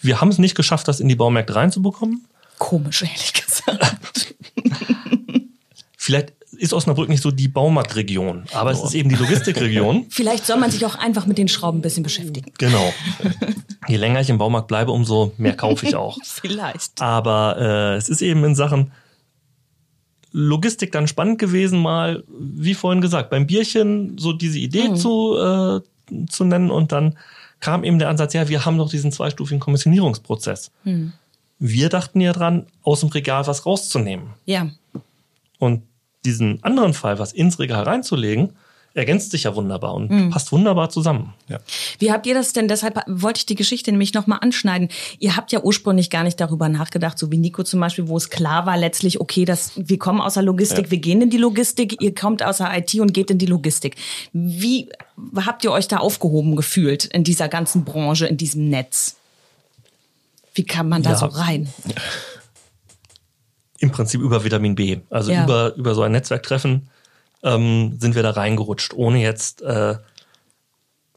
Wir 0.00 0.20
haben 0.20 0.28
es 0.28 0.38
nicht 0.38 0.54
geschafft, 0.54 0.88
das 0.88 1.00
in 1.00 1.08
die 1.08 1.16
Baumärkte 1.16 1.54
reinzubekommen. 1.54 2.26
Komisch, 2.58 3.02
ehrlich 3.02 3.32
gesagt. 3.32 4.34
Vielleicht 5.96 6.32
ist 6.52 6.72
Osnabrück 6.72 7.08
nicht 7.08 7.22
so 7.22 7.30
die 7.30 7.48
Baumarktregion, 7.48 8.44
aber 8.52 8.70
es 8.70 8.82
ist 8.82 8.94
eben 8.94 9.08
die 9.10 9.14
Logistikregion. 9.16 10.06
Vielleicht 10.10 10.46
soll 10.46 10.56
man 10.56 10.70
sich 10.70 10.84
auch 10.86 10.94
einfach 10.94 11.26
mit 11.26 11.38
den 11.38 11.48
Schrauben 11.48 11.78
ein 11.78 11.82
bisschen 11.82 12.02
beschäftigen. 12.02 12.52
Genau. 12.58 12.92
Je 13.86 13.96
länger 13.96 14.20
ich 14.20 14.30
im 14.30 14.38
Baumarkt 14.38 14.68
bleibe, 14.68 14.90
umso 14.92 15.32
mehr 15.36 15.54
kaufe 15.54 15.86
ich 15.86 15.94
auch. 15.94 16.16
Vielleicht. 16.24 17.00
Aber 17.00 17.56
äh, 17.58 17.96
es 17.96 18.08
ist 18.08 18.22
eben 18.22 18.42
in 18.44 18.54
Sachen 18.54 18.92
Logistik 20.40 20.92
dann 20.92 21.08
spannend 21.08 21.40
gewesen, 21.40 21.80
mal, 21.80 22.22
wie 22.28 22.74
vorhin 22.74 23.00
gesagt, 23.00 23.28
beim 23.28 23.48
Bierchen 23.48 24.16
so 24.18 24.32
diese 24.32 24.60
Idee 24.60 24.94
zu, 24.94 25.36
äh, 25.36 26.26
zu 26.28 26.44
nennen 26.44 26.70
und 26.70 26.92
dann 26.92 27.18
kam 27.58 27.82
eben 27.82 27.98
der 27.98 28.08
Ansatz, 28.08 28.34
ja, 28.34 28.48
wir 28.48 28.64
haben 28.64 28.78
doch 28.78 28.88
diesen 28.88 29.10
zweistufigen 29.10 29.58
Kommissionierungsprozess. 29.58 30.70
Wir 31.58 31.88
dachten 31.88 32.20
ja 32.20 32.32
dran, 32.32 32.66
aus 32.82 33.00
dem 33.00 33.08
Regal 33.08 33.48
was 33.48 33.66
rauszunehmen. 33.66 34.28
Ja. 34.44 34.70
Und 35.58 35.82
diesen 36.24 36.62
anderen 36.62 36.94
Fall, 36.94 37.18
was 37.18 37.32
ins 37.32 37.58
Regal 37.58 37.82
reinzulegen, 37.82 38.50
ergänzt 38.94 39.30
sich 39.30 39.44
ja 39.44 39.54
wunderbar 39.54 39.94
und 39.94 40.30
passt 40.30 40.50
wunderbar 40.50 40.90
zusammen. 40.90 41.34
Ja. 41.48 41.58
Wie 41.98 42.10
habt 42.10 42.26
ihr 42.26 42.34
das 42.34 42.52
denn? 42.52 42.66
Deshalb 42.66 43.00
wollte 43.06 43.38
ich 43.38 43.46
die 43.46 43.54
Geschichte 43.54 43.92
nämlich 43.92 44.12
nochmal 44.14 44.38
anschneiden. 44.42 44.88
Ihr 45.20 45.36
habt 45.36 45.52
ja 45.52 45.60
ursprünglich 45.62 46.10
gar 46.10 46.24
nicht 46.24 46.40
darüber 46.40 46.68
nachgedacht, 46.68 47.16
so 47.18 47.30
wie 47.30 47.36
Nico 47.38 47.62
zum 47.62 47.78
Beispiel, 47.80 48.08
wo 48.08 48.16
es 48.16 48.28
klar 48.30 48.66
war 48.66 48.76
letztlich, 48.76 49.20
okay, 49.20 49.44
dass 49.44 49.72
wir 49.76 49.98
kommen 49.98 50.20
aus 50.20 50.34
der 50.34 50.42
Logistik, 50.42 50.86
Ja. 50.86 50.90
wir 50.90 50.98
gehen 50.98 51.22
in 51.22 51.30
die 51.30 51.36
Logistik, 51.36 52.02
ihr 52.02 52.14
kommt 52.14 52.42
aus 52.42 52.56
der 52.58 52.76
IT 52.76 52.92
und 52.96 53.14
geht 53.14 53.30
in 53.30 53.38
die 53.38 53.46
Logistik. 53.46 53.94
Wie 54.32 54.88
habt 55.36 55.62
ihr 55.64 55.70
euch 55.70 55.86
da 55.86 55.98
aufgehoben 55.98 56.56
gefühlt 56.56 57.04
in 57.04 57.22
dieser 57.24 57.48
ganzen 57.48 57.84
Branche, 57.84 58.26
in 58.26 58.36
diesem 58.36 58.68
Netz? 58.68 59.16
Wie 60.54 60.64
kam 60.64 60.88
man 60.88 61.04
da 61.04 61.10
Ja. 61.10 61.16
so 61.16 61.26
rein? 61.26 61.68
Im 63.78 63.92
Prinzip 63.92 64.20
über 64.20 64.42
Vitamin 64.44 64.74
B. 64.74 64.98
Also 65.08 65.30
Ja. 65.30 65.44
über, 65.44 65.74
über 65.76 65.94
so 65.94 66.02
ein 66.02 66.10
Netzwerktreffen 66.12 66.88
ähm, 67.42 67.96
sind 68.00 68.14
wir 68.14 68.22
da 68.22 68.30
reingerutscht, 68.30 68.94
ohne 68.94 69.20
jetzt 69.20 69.62
äh, 69.62 69.96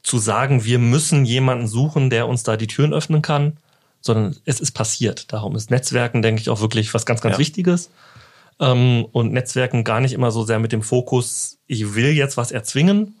zu 0.02 0.18
sagen, 0.18 0.64
wir 0.64 0.78
müssen 0.78 1.24
jemanden 1.24 1.68
suchen, 1.68 2.10
der 2.10 2.28
uns 2.28 2.42
da 2.42 2.56
die 2.56 2.66
Türen 2.66 2.92
öffnen 2.92 3.22
kann, 3.22 3.56
sondern 4.00 4.36
es 4.44 4.60
ist 4.60 4.72
passiert. 4.72 5.32
Darum 5.32 5.54
ist 5.54 5.70
Netzwerken, 5.70 6.22
denke 6.22 6.40
ich, 6.40 6.50
auch 6.50 6.60
wirklich 6.60 6.92
was 6.92 7.06
ganz, 7.06 7.20
ganz 7.20 7.34
Ja. 7.34 7.38
Wichtiges. 7.38 7.90
Ähm, 8.60 9.06
und 9.12 9.32
Netzwerken 9.32 9.84
gar 9.84 10.00
nicht 10.00 10.12
immer 10.12 10.30
so 10.30 10.44
sehr 10.44 10.58
mit 10.58 10.72
dem 10.72 10.82
Fokus, 10.82 11.58
ich 11.66 11.94
will 11.94 12.10
jetzt 12.10 12.36
was 12.36 12.52
erzwingen, 12.52 13.14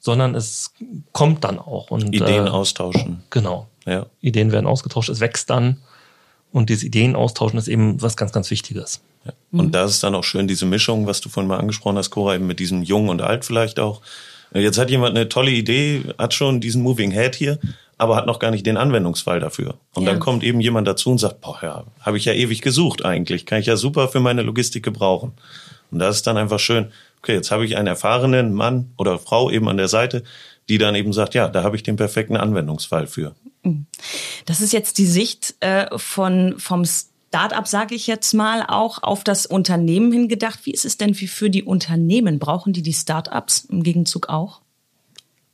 sondern 0.00 0.34
es 0.34 0.72
kommt 1.12 1.44
dann 1.44 1.58
auch. 1.58 1.90
Und, 1.90 2.14
Ideen 2.14 2.46
äh, 2.46 2.50
austauschen. 2.50 3.22
Genau. 3.30 3.68
Ja. 3.86 4.06
Ideen 4.20 4.52
werden 4.52 4.66
ausgetauscht, 4.66 5.08
es 5.08 5.20
wächst 5.20 5.48
dann. 5.50 5.78
Und 6.52 6.68
dieses 6.68 6.84
Ideen 6.84 7.16
austauschen 7.16 7.58
ist 7.58 7.68
eben 7.68 8.00
was 8.02 8.16
ganz, 8.16 8.32
ganz 8.32 8.50
Wichtiges. 8.50 9.00
Ja. 9.24 9.32
Und 9.52 9.74
da 9.74 9.84
ist 9.84 10.02
dann 10.02 10.14
auch 10.14 10.24
schön 10.24 10.48
diese 10.48 10.66
Mischung, 10.66 11.06
was 11.06 11.20
du 11.20 11.28
vorhin 11.28 11.48
mal 11.48 11.58
angesprochen 11.58 11.98
hast, 11.98 12.10
Cora, 12.10 12.34
eben 12.34 12.46
mit 12.46 12.58
diesem 12.58 12.82
Jung 12.82 13.08
und 13.08 13.22
Alt 13.22 13.44
vielleicht 13.44 13.78
auch. 13.80 14.00
Jetzt 14.54 14.78
hat 14.78 14.90
jemand 14.90 15.16
eine 15.16 15.28
tolle 15.28 15.50
Idee, 15.50 16.02
hat 16.18 16.34
schon 16.34 16.60
diesen 16.60 16.82
Moving 16.82 17.10
Head 17.10 17.34
hier, 17.34 17.58
aber 17.96 18.16
hat 18.16 18.26
noch 18.26 18.38
gar 18.38 18.50
nicht 18.50 18.66
den 18.66 18.76
Anwendungsfall 18.76 19.40
dafür. 19.40 19.74
Und 19.94 20.04
Ja. 20.04 20.10
dann 20.10 20.20
kommt 20.20 20.42
eben 20.42 20.60
jemand 20.60 20.86
dazu 20.88 21.10
und 21.10 21.18
sagt, 21.18 21.40
boah, 21.40 21.58
ja, 21.62 21.84
habe 22.00 22.18
ich 22.18 22.24
ja 22.26 22.32
ewig 22.32 22.60
gesucht 22.60 23.04
eigentlich, 23.04 23.46
kann 23.46 23.60
ich 23.60 23.66
ja 23.66 23.76
super 23.76 24.08
für 24.08 24.20
meine 24.20 24.42
Logistik 24.42 24.82
gebrauchen. 24.82 25.32
Und 25.90 25.98
da 26.00 26.08
ist 26.08 26.26
dann 26.26 26.36
einfach 26.36 26.58
schön, 26.58 26.88
okay, 27.22 27.34
jetzt 27.34 27.50
habe 27.50 27.64
ich 27.64 27.76
einen 27.76 27.86
erfahrenen 27.86 28.52
Mann 28.52 28.90
oder 28.98 29.18
Frau 29.18 29.50
eben 29.50 29.68
an 29.68 29.76
der 29.76 29.88
Seite, 29.88 30.22
die 30.68 30.78
dann 30.78 30.94
eben 30.94 31.12
sagt, 31.12 31.34
ja, 31.34 31.48
da 31.48 31.62
habe 31.62 31.76
ich 31.76 31.82
den 31.82 31.96
perfekten 31.96 32.36
Anwendungsfall 32.36 33.06
für. 33.06 33.34
Das 34.46 34.60
ist 34.60 34.72
jetzt 34.72 34.98
die 34.98 35.06
Sicht 35.06 35.54
äh, 35.60 35.86
von 35.96 36.54
vom 36.58 36.84
Start-up, 37.32 37.66
sage 37.66 37.94
ich 37.94 38.06
jetzt 38.06 38.34
mal, 38.34 38.62
auch 38.68 39.02
auf 39.02 39.24
das 39.24 39.46
Unternehmen 39.46 40.12
hingedacht. 40.12 40.60
Wie 40.64 40.70
ist 40.70 40.84
es 40.84 40.98
denn 40.98 41.18
wie 41.18 41.26
für 41.26 41.48
die 41.48 41.62
Unternehmen? 41.62 42.38
Brauchen 42.38 42.74
die 42.74 42.82
die 42.82 42.92
Start-ups 42.92 43.68
im 43.70 43.82
Gegenzug 43.82 44.28
auch? 44.28 44.60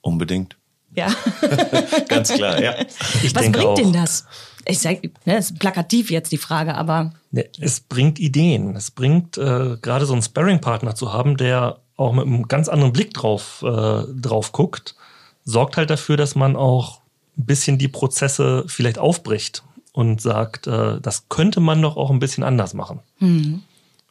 Unbedingt. 0.01 0.57
Ja. 0.97 1.14
Ganz 2.09 2.33
klar, 2.33 2.61
ja. 2.61 2.75
Ich 3.23 3.33
Was 3.33 3.43
denke 3.43 3.61
bringt 3.61 3.71
auch, 3.71 3.75
denn 3.77 3.93
das? 3.93 4.27
Ich 4.67 4.81
sag, 4.81 5.03
ne, 5.25 5.37
ist 5.37 5.57
plakativ 5.61 6.11
jetzt 6.11 6.33
die 6.33 6.38
Frage, 6.38 6.75
aber 6.75 7.12
Ne, 7.31 7.49
Es 7.61 7.79
bringt 7.79 8.19
Ideen. 8.19 8.75
Es 8.75 8.91
bringt 8.91 9.38
äh, 9.38 9.77
gerade 9.81 10.05
so 10.05 10.14
einen 10.14 10.23
Sparring-Partner 10.23 10.97
zu 10.97 11.12
haben, 11.12 11.37
der 11.37 11.79
auch 11.97 12.12
mit 12.12 12.27
einem 12.27 12.49
ganz 12.49 12.69
anderen 12.69 12.93
Blick 12.93 13.14
drauf, 13.14 13.62
äh, 13.64 14.03
drauf 14.21 14.51
guckt, 14.51 14.97
sorgt 15.45 15.77
halt 15.77 15.91
dafür, 15.91 16.17
dass 16.17 16.35
man 16.35 16.57
auch 16.57 17.03
ein 17.37 17.47
bisschen 17.47 17.79
die 17.79 17.87
Prozesse 17.87 18.64
vielleicht 18.67 18.99
aufbricht 18.99 19.62
und 19.98 20.20
sagt, 20.20 20.68
äh, 20.68 21.00
das 21.00 21.28
könnte 21.28 21.58
man 21.58 21.82
doch 21.82 21.96
auch 21.96 22.11
ein 22.11 22.20
bisschen 22.20 22.44
anders 22.44 22.72
machen. 22.72 23.00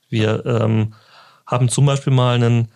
Wir 0.09 0.45
ähm, 0.45 0.93
haben 1.45 1.69
zum 1.69 1.85
Beispiel 1.85 2.11
mal 2.11 2.35
einen 2.35 2.67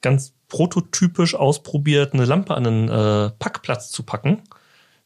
ganz 0.00 0.32
prototypisch 0.48 1.36
ausprobiert, 1.36 2.14
eine 2.14 2.24
Lampe 2.24 2.56
an 2.56 2.66
einen 2.66 2.88
äh, 2.88 3.30
Packplatz 3.38 3.92
zu 3.92 4.02
packen, 4.02 4.42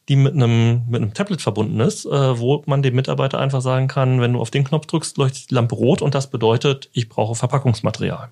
die 0.09 0.15
mit 0.15 0.33
einem, 0.33 0.81
mit 0.89 0.99
einem 0.99 1.13
Tablet 1.13 1.43
verbunden 1.43 1.79
ist, 1.79 2.07
äh, 2.07 2.39
wo 2.39 2.63
man 2.65 2.81
dem 2.81 2.95
Mitarbeiter 2.95 3.37
einfach 3.37 3.61
sagen 3.61 3.87
kann, 3.87 4.19
wenn 4.19 4.33
du 4.33 4.41
auf 4.41 4.49
den 4.49 4.63
Knopf 4.63 4.87
drückst, 4.87 5.19
leuchtet 5.19 5.51
die 5.51 5.53
Lampe 5.53 5.75
rot 5.75 6.01
und 6.01 6.15
das 6.15 6.31
bedeutet, 6.31 6.89
ich 6.93 7.07
brauche 7.07 7.35
Verpackungsmaterial. 7.35 8.29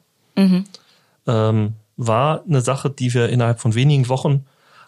Ähm, 1.27 1.73
war 1.95 2.43
eine 2.43 2.61
Sache, 2.61 2.89
die 2.89 3.13
wir 3.13 3.29
innerhalb 3.29 3.59
von 3.59 3.75
wenigen 3.75 4.09
Wochen 4.09 4.47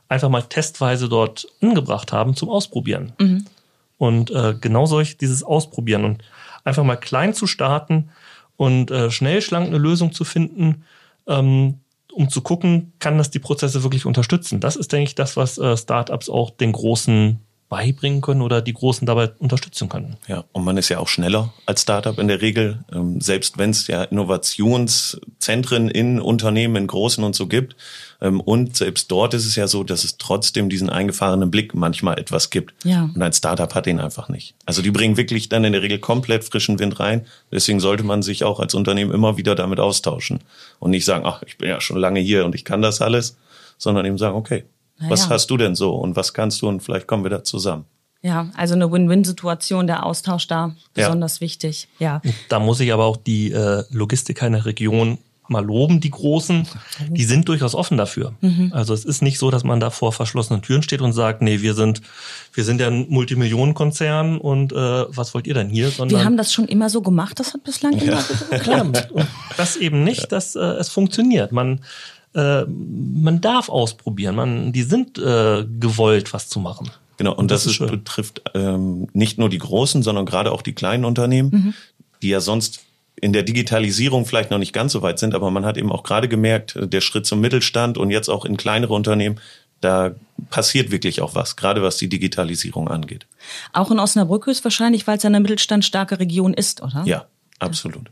einfach 0.09 0.29
mal 0.29 0.41
testweise 0.41 1.07
dort 1.07 1.47
angebracht 1.61 2.11
haben 2.11 2.35
zum 2.35 2.49
Ausprobieren. 2.49 3.13
Und 3.97 4.31
äh, 4.31 4.55
genau 4.59 4.85
solch 4.85 5.17
dieses 5.17 5.43
Ausprobieren 5.43 6.05
und 6.05 6.23
einfach 6.63 6.83
mal 6.83 6.97
klein 6.97 7.33
zu 7.33 7.47
starten 7.47 8.09
und 8.55 8.91
äh, 8.91 9.09
schnell 9.09 9.41
schlank 9.41 9.67
eine 9.67 9.77
Lösung 9.77 10.11
zu 10.11 10.23
finden, 10.23 10.83
ähm, 11.27 11.79
um 12.13 12.29
zu 12.29 12.41
gucken, 12.41 12.93
kann 12.99 13.17
das 13.17 13.29
die 13.29 13.39
Prozesse 13.39 13.83
wirklich 13.83 14.05
unterstützen. 14.05 14.59
Das 14.59 14.75
ist, 14.75 14.91
denke 14.91 15.09
ich, 15.09 15.15
das, 15.15 15.37
was 15.37 15.57
äh, 15.57 15.77
Startups 15.77 16.29
auch 16.29 16.49
den 16.51 16.71
Großen 16.71 17.39
beibringen 17.69 18.21
können 18.21 18.41
oder 18.41 18.61
die 18.61 18.73
Großen 18.73 19.05
dabei 19.05 19.29
unterstützen 19.39 19.89
können. 19.89 20.15
Ja, 20.27 20.45
und 20.53 20.63
man 20.63 20.77
ist 20.77 20.87
ja 20.87 20.99
auch 20.99 21.09
schneller 21.09 21.53
als 21.65 21.81
Startup 21.81 22.17
in 22.17 22.29
der 22.29 22.41
Regel. 22.41 22.85
Ähm, 22.93 23.19
selbst 23.19 23.57
wenn 23.57 23.71
es 23.71 23.87
ja 23.87 24.03
Innovationszentren 24.03 25.89
in 25.89 26.21
Unternehmen, 26.21 26.77
in 26.77 26.87
großen 26.87 27.23
und 27.25 27.35
so 27.35 27.47
gibt. 27.47 27.75
Ähm, 28.21 28.39
und 28.39 28.77
selbst 28.77 29.11
dort 29.11 29.33
ist 29.33 29.45
es 29.45 29.57
ja 29.57 29.67
so, 29.67 29.83
dass 29.83 30.05
es 30.05 30.17
trotzdem 30.17 30.69
diesen 30.69 30.89
eingefahrenen 30.89 31.51
Blick 31.51 31.75
manchmal 31.75 32.17
etwas 32.17 32.49
gibt. 32.49 32.73
Ja. 32.85 33.09
Und 33.13 33.21
ein 33.21 33.33
Startup 33.33 33.73
hat 33.75 33.85
den 33.85 33.99
einfach 33.99 34.29
nicht. 34.29 34.55
Also 34.65 34.81
die 34.81 34.91
bringen 34.91 35.17
wirklich 35.17 35.49
dann 35.49 35.65
in 35.65 35.73
der 35.73 35.81
Regel 35.81 35.99
komplett 35.99 36.45
frischen 36.45 36.79
Wind 36.79 37.01
rein. 37.01 37.25
Deswegen 37.51 37.81
sollte 37.81 38.03
man 38.03 38.21
sich 38.21 38.45
auch 38.45 38.61
als 38.61 38.75
Unternehmen 38.75 39.11
immer 39.11 39.35
wieder 39.35 39.55
damit 39.55 39.81
austauschen. 39.81 40.39
Und 40.79 40.91
nicht 40.91 41.05
sagen, 41.05 41.25
ach, 41.25 41.43
ich 41.45 41.57
bin 41.57 41.67
ja 41.67 41.81
schon 41.81 41.97
lange 41.97 42.21
hier 42.21 42.45
und 42.45 42.55
ich 42.55 42.63
kann 42.63 42.81
das 42.81 43.01
alles, 43.01 43.35
sondern 43.77 44.05
eben 44.05 44.17
sagen, 44.17 44.37
okay, 44.37 44.63
Na 44.99 45.09
was 45.09 45.25
ja. 45.25 45.29
hast 45.29 45.49
du 45.49 45.57
denn 45.57 45.75
so 45.75 45.95
und 45.95 46.15
was 46.15 46.33
kannst 46.33 46.61
du 46.61 46.67
und 46.67 46.81
vielleicht 46.81 47.07
kommen 47.07 47.23
wir 47.23 47.29
da 47.29 47.43
zusammen. 47.43 47.85
ja, 48.21 48.49
also 48.55 48.73
eine 48.73 48.91
Win-Win-Situation, 48.91 49.87
der 49.87 50.05
Austausch 50.05 50.47
da 50.47 50.75
Ja. 50.95 51.05
besonders 51.07 51.39
wichtig. 51.39 51.87
Ja. 51.99 52.21
Da 52.49 52.59
muss 52.59 52.79
ich 52.79 52.91
aber 52.91 53.05
auch 53.05 53.17
die 53.17 53.51
äh, 53.51 53.83
Logistiker 53.91 54.47
in 54.47 54.53
der 54.53 54.65
Region 54.65 55.19
mal 55.49 55.63
loben, 55.63 56.01
die 56.01 56.09
Großen. 56.09 56.67
Die 57.09 57.23
sind 57.23 57.47
durchaus 57.47 57.73
offen 57.73 57.97
dafür. 57.97 58.33
Also 58.71 58.93
es 58.93 59.05
ist 59.05 59.21
nicht 59.21 59.39
so, 59.39 59.49
dass 59.49 59.63
man 59.63 59.79
da 59.79 59.91
vor 59.91 60.11
verschlossenen 60.11 60.61
Türen 60.61 60.83
steht 60.83 61.01
und 61.01 61.13
sagt, 61.13 61.41
nee, 61.41 61.61
wir 61.61 61.73
sind, 61.73 62.01
wir 62.53 62.65
sind 62.65 62.81
ja 62.81 62.87
ein 62.87 63.05
Multimillionenkonzern 63.09 64.39
und 64.39 64.73
äh, 64.73 64.75
was 64.75 65.33
wollt 65.33 65.47
ihr 65.47 65.53
denn 65.53 65.69
hier? 65.69 65.89
Sondern 65.89 66.19
Wir 66.19 66.25
haben 66.25 66.35
das 66.35 66.51
schon 66.51 66.65
immer 66.67 66.89
so 66.89 67.01
gemacht, 67.01 67.39
das 67.39 67.53
hat 67.53 67.63
bislang 67.63 67.93
immer 67.93 68.21
Klar, 68.59 68.81
und 68.81 69.07
das 69.55 69.77
eben 69.77 70.03
nicht, 70.03 70.31
dass 70.31 70.55
äh, 70.55 70.59
es 70.59 70.89
funktioniert. 70.89 71.51
Man, 71.51 71.79
äh, 72.37 72.65
man 72.65 73.41
darf 73.41 73.67
ausprobieren. 73.67 74.35
Man, 74.35 74.71
die 74.71 74.83
sind 74.83 75.17
äh, 75.17 75.65
gewollt, 75.79 76.33
was 76.33 76.47
zu 76.47 76.59
machen. 76.59 76.89
Genau, 77.17 77.33
und 77.33 77.49
das, 77.49 77.63
das 77.63 77.73
ist 77.73 77.81
ist, 77.81 77.89
betrifft 77.89 78.43
ähm, 78.53 79.07
nicht 79.13 79.39
nur 79.39 79.49
die 79.49 79.57
großen, 79.57 80.03
sondern 80.03 80.27
gerade 80.27 80.51
auch 80.51 80.61
die 80.61 80.73
kleinen 80.73 81.03
Unternehmen, 81.03 81.73
die 82.21 82.29
ja 82.29 82.39
sonst 82.39 82.81
in 83.19 83.33
der 83.33 83.41
Digitalisierung 83.41 84.27
vielleicht 84.27 84.51
noch 84.51 84.59
nicht 84.59 84.73
ganz 84.73 84.91
so 84.91 85.01
weit 85.01 85.17
sind, 85.17 85.33
aber 85.33 85.49
man 85.49 85.65
hat 85.65 85.77
eben 85.77 85.91
auch 85.91 86.03
gerade 86.03 86.27
gemerkt, 86.27 86.77
der 86.79 87.01
Schritt 87.01 87.25
zum 87.25 87.41
Mittelstand 87.41 87.97
und 87.97 88.11
jetzt 88.11 88.29
auch 88.29 88.45
in 88.45 88.55
kleinere 88.55 88.93
Unternehmen, 88.93 89.39
da 89.81 90.11
passiert 90.51 90.91
wirklich 90.91 91.21
auch 91.21 91.33
was, 91.33 91.55
gerade 91.55 91.81
was 91.81 91.97
die 91.97 92.09
Digitalisierung 92.09 92.87
angeht. 92.87 93.25
Auch 93.73 93.89
in 93.89 93.99
Osnabrück 93.99 94.45
höchstwahrscheinlich, 94.45 95.07
weil 95.07 95.17
es 95.17 95.25
eine 95.25 95.39
mittelstandstarke 95.39 96.19
Region 96.19 96.53
ist, 96.53 96.83
oder? 96.83 97.01
Ja, 97.05 97.25
absolut. 97.57 98.11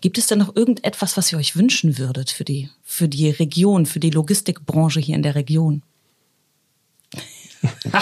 Gibt 0.00 0.18
es 0.18 0.26
denn 0.26 0.38
noch 0.38 0.54
irgendetwas, 0.54 1.16
was 1.16 1.32
ihr 1.32 1.38
euch 1.38 1.56
wünschen 1.56 1.98
würdet 1.98 2.30
für 2.30 2.44
die, 2.44 2.68
für 2.82 3.08
die 3.08 3.30
Region, 3.30 3.86
für 3.86 4.00
die 4.00 4.10
Logistikbranche 4.10 5.00
hier 5.00 5.16
in 5.16 5.22
der 5.22 5.34
Region? 5.34 5.82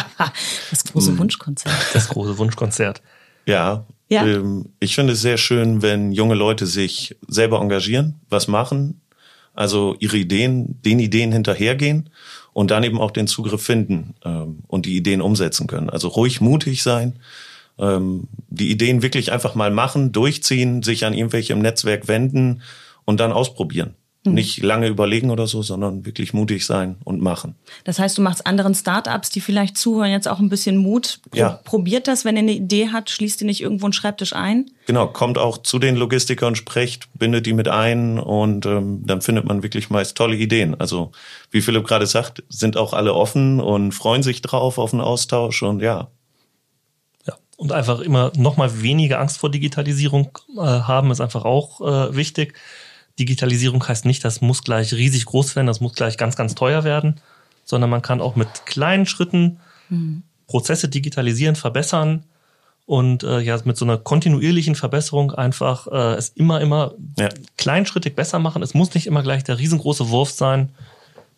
das 0.71 0.85
große 0.85 1.13
hm. 1.13 1.19
Wunschkonzert. 1.19 1.75
Das 1.93 2.09
große 2.09 2.39
Wunschkonzert. 2.39 3.03
Ja, 3.47 3.87
ja. 4.09 4.27
Ähm, 4.27 4.67
ich 4.81 4.95
finde 4.95 5.13
es 5.13 5.21
sehr 5.21 5.39
schön, 5.39 5.83
wenn 5.83 6.13
junge 6.13 6.35
Leute 6.35 6.67
sich 6.67 7.17
selber 7.29 7.61
engagieren, 7.61 8.21
was 8.29 8.49
machen, 8.49 9.01
also 9.55 9.97
ihre 10.01 10.17
Ideen, 10.17 10.81
den 10.83 10.99
Ideen 10.99 11.33
hinterhergehen 11.33 12.11
und 12.53 12.71
dann 12.71 12.83
eben 12.83 13.01
auch 13.01 13.13
den 13.13 13.29
Zugriff 13.29 13.63
finden 13.63 14.15
ähm, 14.25 14.65
und 14.67 14.87
die 14.87 14.97
Ideen 14.97 15.21
umsetzen 15.21 15.67
können. 15.67 15.91
Also 15.91 16.09
ruhig 16.09 16.41
mutig 16.41 16.83
sein, 16.83 17.21
ähm, 17.79 18.29
die 18.49 18.71
Ideen 18.71 19.03
wirklich 19.03 19.33
einfach 19.33 19.55
mal 19.55 19.71
machen, 19.71 20.13
durchziehen, 20.13 20.83
sich 20.83 21.05
an 21.05 21.15
irgendwelche 21.15 21.53
im 21.53 21.61
Netzwerk 21.61 22.09
wenden 22.09 22.63
und 23.05 23.21
dann 23.21 23.33
ausprobieren. 23.33 23.95
Mhm. 24.25 24.35
Nicht 24.35 24.63
lange 24.63 24.89
überlegen 24.89 25.31
oder 25.31 25.47
so, 25.47 25.63
sondern 25.63 26.05
wirklich 26.05 26.35
mutig 26.35 26.67
sein 26.67 26.97
und 27.05 27.23
machen. 27.23 27.55
Das 27.85 27.99
heißt, 27.99 28.19
du 28.19 28.23
machst 28.23 28.47
anderen 28.47 28.75
Startups, 28.75 29.31
die 29.31 29.41
vielleicht 29.41 29.79
zuhören, 29.79 30.11
jetzt 30.11 30.29
auch 30.29 30.41
ein 30.41 30.51
bisschen 30.51 30.77
Mut. 30.77 31.21
Pro 31.31 31.39
ja. 31.39 31.61
Probiert 31.65 32.07
das, 32.07 32.27
wenn 32.27 32.37
ihr 32.37 32.43
eine 32.43 32.53
Idee 32.53 32.89
hat, 32.89 33.09
schließt 33.09 33.41
ihr 33.41 33.47
nicht 33.47 33.63
irgendwo 33.63 33.87
einen 33.87 33.95
Schreibtisch 33.95 34.35
ein? 34.35 34.71
Genau, 34.87 35.07
kommt 35.07 35.39
auch 35.39 35.57
zu 35.59 35.79
den 35.79 35.97
Logistikern, 35.97 36.55
sprecht, 36.55 37.09
bindet 37.15 37.47
die 37.47 37.55
mit 37.55 37.69
ein 37.69 38.19
und 38.19 38.67
ähm, 38.67 39.03
dann 39.07 39.23
findet 39.23 39.47
man 39.47 39.63
wirklich 39.63 39.89
meist 39.89 40.19
tolle 40.19 40.37
Ideen. 40.37 40.79
Also 40.79 41.13
wie 41.51 41.63
Philipp 41.63 41.87
gerade 41.87 42.07
sagt, 42.07 42.43
sind 42.51 42.77
auch 42.77 42.93
alle 42.93 43.15
offen 43.15 43.59
und 43.59 43.93
freuen 43.93 44.23
sich 44.23 44.43
drauf 44.43 44.77
auf 44.77 44.93
einen 44.93 45.01
Austausch 45.01 45.63
und 45.63 45.81
ja. 45.81 46.09
Und 47.61 47.73
einfach 47.73 48.01
immer 48.01 48.33
noch 48.37 48.57
mal 48.57 48.81
weniger 48.81 49.21
Angst 49.21 49.37
vor 49.37 49.51
Digitalisierung 49.51 50.31
äh, 50.57 50.61
haben, 50.61 51.11
ist 51.11 51.21
einfach 51.21 51.45
auch 51.45 51.83
äh, 51.83 52.17
wichtig 52.17 52.55
Digitalisierung 53.21 53.87
heißt 53.87 54.07
nicht, 54.07 54.25
das 54.25 54.41
muss 54.41 54.65
gleich 54.65 54.95
riesig 54.95 55.27
groß 55.27 55.55
werden, 55.55 55.67
das 55.67 55.81
muss 55.81 55.93
gleich 55.93 56.17
ganz, 56.17 56.37
ganz 56.37 56.55
teuer 56.55 56.85
werden, 56.85 57.21
sondern 57.65 57.91
man 57.91 58.03
kann 58.03 58.21
auch 58.21 58.35
mit 58.35 58.49
kleinen 58.67 59.07
Schritten 59.07 59.61
mhm. 59.91 60.23
Prozesse 60.47 60.89
digitalisieren, 60.89 61.55
verbessern 61.55 62.25
und 62.87 63.23
äh, 63.23 63.41
ja 63.41 63.59
mit 63.65 63.77
so 63.77 63.85
einer 63.85 63.99
kontinuierlichen 63.99 64.75
Verbesserung 64.75 65.33
einfach 65.33 65.87
äh, 65.87 66.15
es 66.15 66.31
immer, 66.31 66.61
immer 66.61 66.95
ja. 67.19 67.29
kleinschrittig 67.59 68.17
besser 68.17 68.39
machen. 68.39 68.63
Es 68.63 68.75
muss 68.75 68.95
nicht 68.95 69.07
immer 69.07 69.23
gleich 69.23 69.45
der 69.45 69.59
riesengroße 69.59 70.09
Wurf 70.09 70.31
sein, 70.31 70.71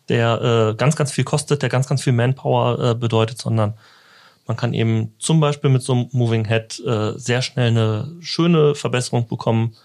der 0.09 0.71
äh, 0.71 0.75
ganz, 0.75 0.95
ganz 0.95 1.11
viel 1.11 1.25
kostet, 1.25 1.61
der 1.61 1.69
ganz, 1.69 1.87
ganz 1.87 2.01
viel 2.01 2.13
Manpower 2.13 2.91
äh, 2.91 2.95
bedeutet, 2.95 3.39
sondern 3.39 3.73
man 4.45 4.57
kann 4.57 4.73
eben 4.73 5.13
zum 5.19 5.39
Beispiel 5.39 5.69
mit 5.69 5.81
so 5.81 5.93
einem 5.93 6.09
Moving 6.11 6.45
Head 6.45 6.81
äh, 6.85 7.13
sehr 7.17 7.41
schnell 7.41 7.69
eine 7.69 8.11
schöne 8.19 8.75
Verbesserung 8.75 9.27
bekommen 9.27 9.75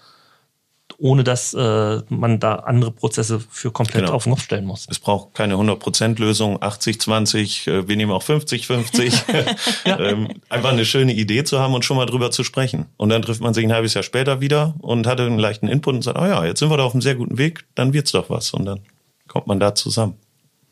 ohne 0.97 1.23
dass 1.23 1.53
äh, 1.53 2.01
man 2.09 2.39
da 2.39 2.55
andere 2.55 2.91
Prozesse 2.91 3.39
für 3.39 3.71
komplett 3.71 4.05
genau. 4.05 4.15
auf 4.15 4.23
den 4.23 4.33
Kopf 4.33 4.43
stellen 4.43 4.65
muss. 4.65 4.85
Es 4.89 4.99
braucht 4.99 5.33
keine 5.33 5.55
100%-Lösung, 5.55 6.57
80-20, 6.57 7.69
äh, 7.69 7.87
wir 7.87 7.95
nehmen 7.95 8.11
auch 8.11 8.23
50-50. 8.23 9.55
ja. 9.85 9.99
ähm, 9.99 10.27
einfach 10.49 10.71
eine 10.71 10.85
schöne 10.85 11.13
Idee 11.13 11.43
zu 11.43 11.59
haben 11.59 11.73
und 11.73 11.85
schon 11.85 11.97
mal 11.97 12.05
drüber 12.05 12.31
zu 12.31 12.43
sprechen. 12.43 12.87
Und 12.97 13.09
dann 13.09 13.21
trifft 13.21 13.41
man 13.41 13.53
sich 13.53 13.65
ein 13.65 13.71
halbes 13.71 13.93
Jahr 13.93 14.03
später 14.03 14.41
wieder 14.41 14.75
und 14.79 15.07
hatte 15.07 15.25
einen 15.25 15.39
leichten 15.39 15.67
Input 15.67 15.95
und 15.95 16.01
sagt, 16.01 16.19
oh 16.19 16.25
ja, 16.25 16.45
jetzt 16.45 16.59
sind 16.59 16.69
wir 16.69 16.77
da 16.77 16.83
auf 16.83 16.93
einem 16.93 17.01
sehr 17.01 17.15
guten 17.15 17.37
Weg, 17.37 17.65
dann 17.75 17.93
wird's 17.93 18.11
doch 18.11 18.29
was. 18.29 18.53
Und 18.53 18.65
dann 18.65 18.81
kommt 19.27 19.47
man 19.47 19.59
da 19.59 19.75
zusammen. 19.75 20.15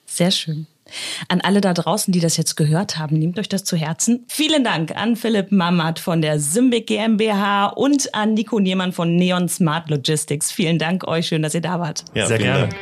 Sehr 0.06 0.32
schön. 0.32 0.68
An 1.28 1.42
alle 1.42 1.62
da 1.62 1.74
draußen, 1.74 2.12
die 2.12 2.20
das 2.20 2.38
jetzt 2.38 2.56
gehört 2.56 2.98
haben, 2.98 3.18
nehmt 3.18 3.40
euch 3.40 3.50
das 3.50 3.64
zu 3.64 3.76
Herzen. 3.76 4.26
Vielen 4.28 4.64
Dank 4.64 4.96
an 4.96 5.16
Philipp 5.16 5.52
Mammert 5.52 6.00
von 6.00 6.22
der 6.22 6.40
Symbic 6.40 6.88
GmbH 6.88 7.68
und 7.68 8.14
an 8.14 8.34
Nico 8.34 8.60
Niemann 8.60 8.94
von 8.94 9.16
Neon 9.16 9.50
Smart 9.50 9.90
Logistics. 9.90 10.52
Vielen 10.52 10.80
Dank 10.80 11.08
euch. 11.08 11.28
Schön, 11.28 11.42
dass 11.42 11.54
ihr 11.54 11.62
da 11.62 11.80
wart. 11.80 12.06
Ja, 12.14 12.28
Sehr 12.28 12.38
gerne. 12.38 12.70
Dank. 12.70 12.76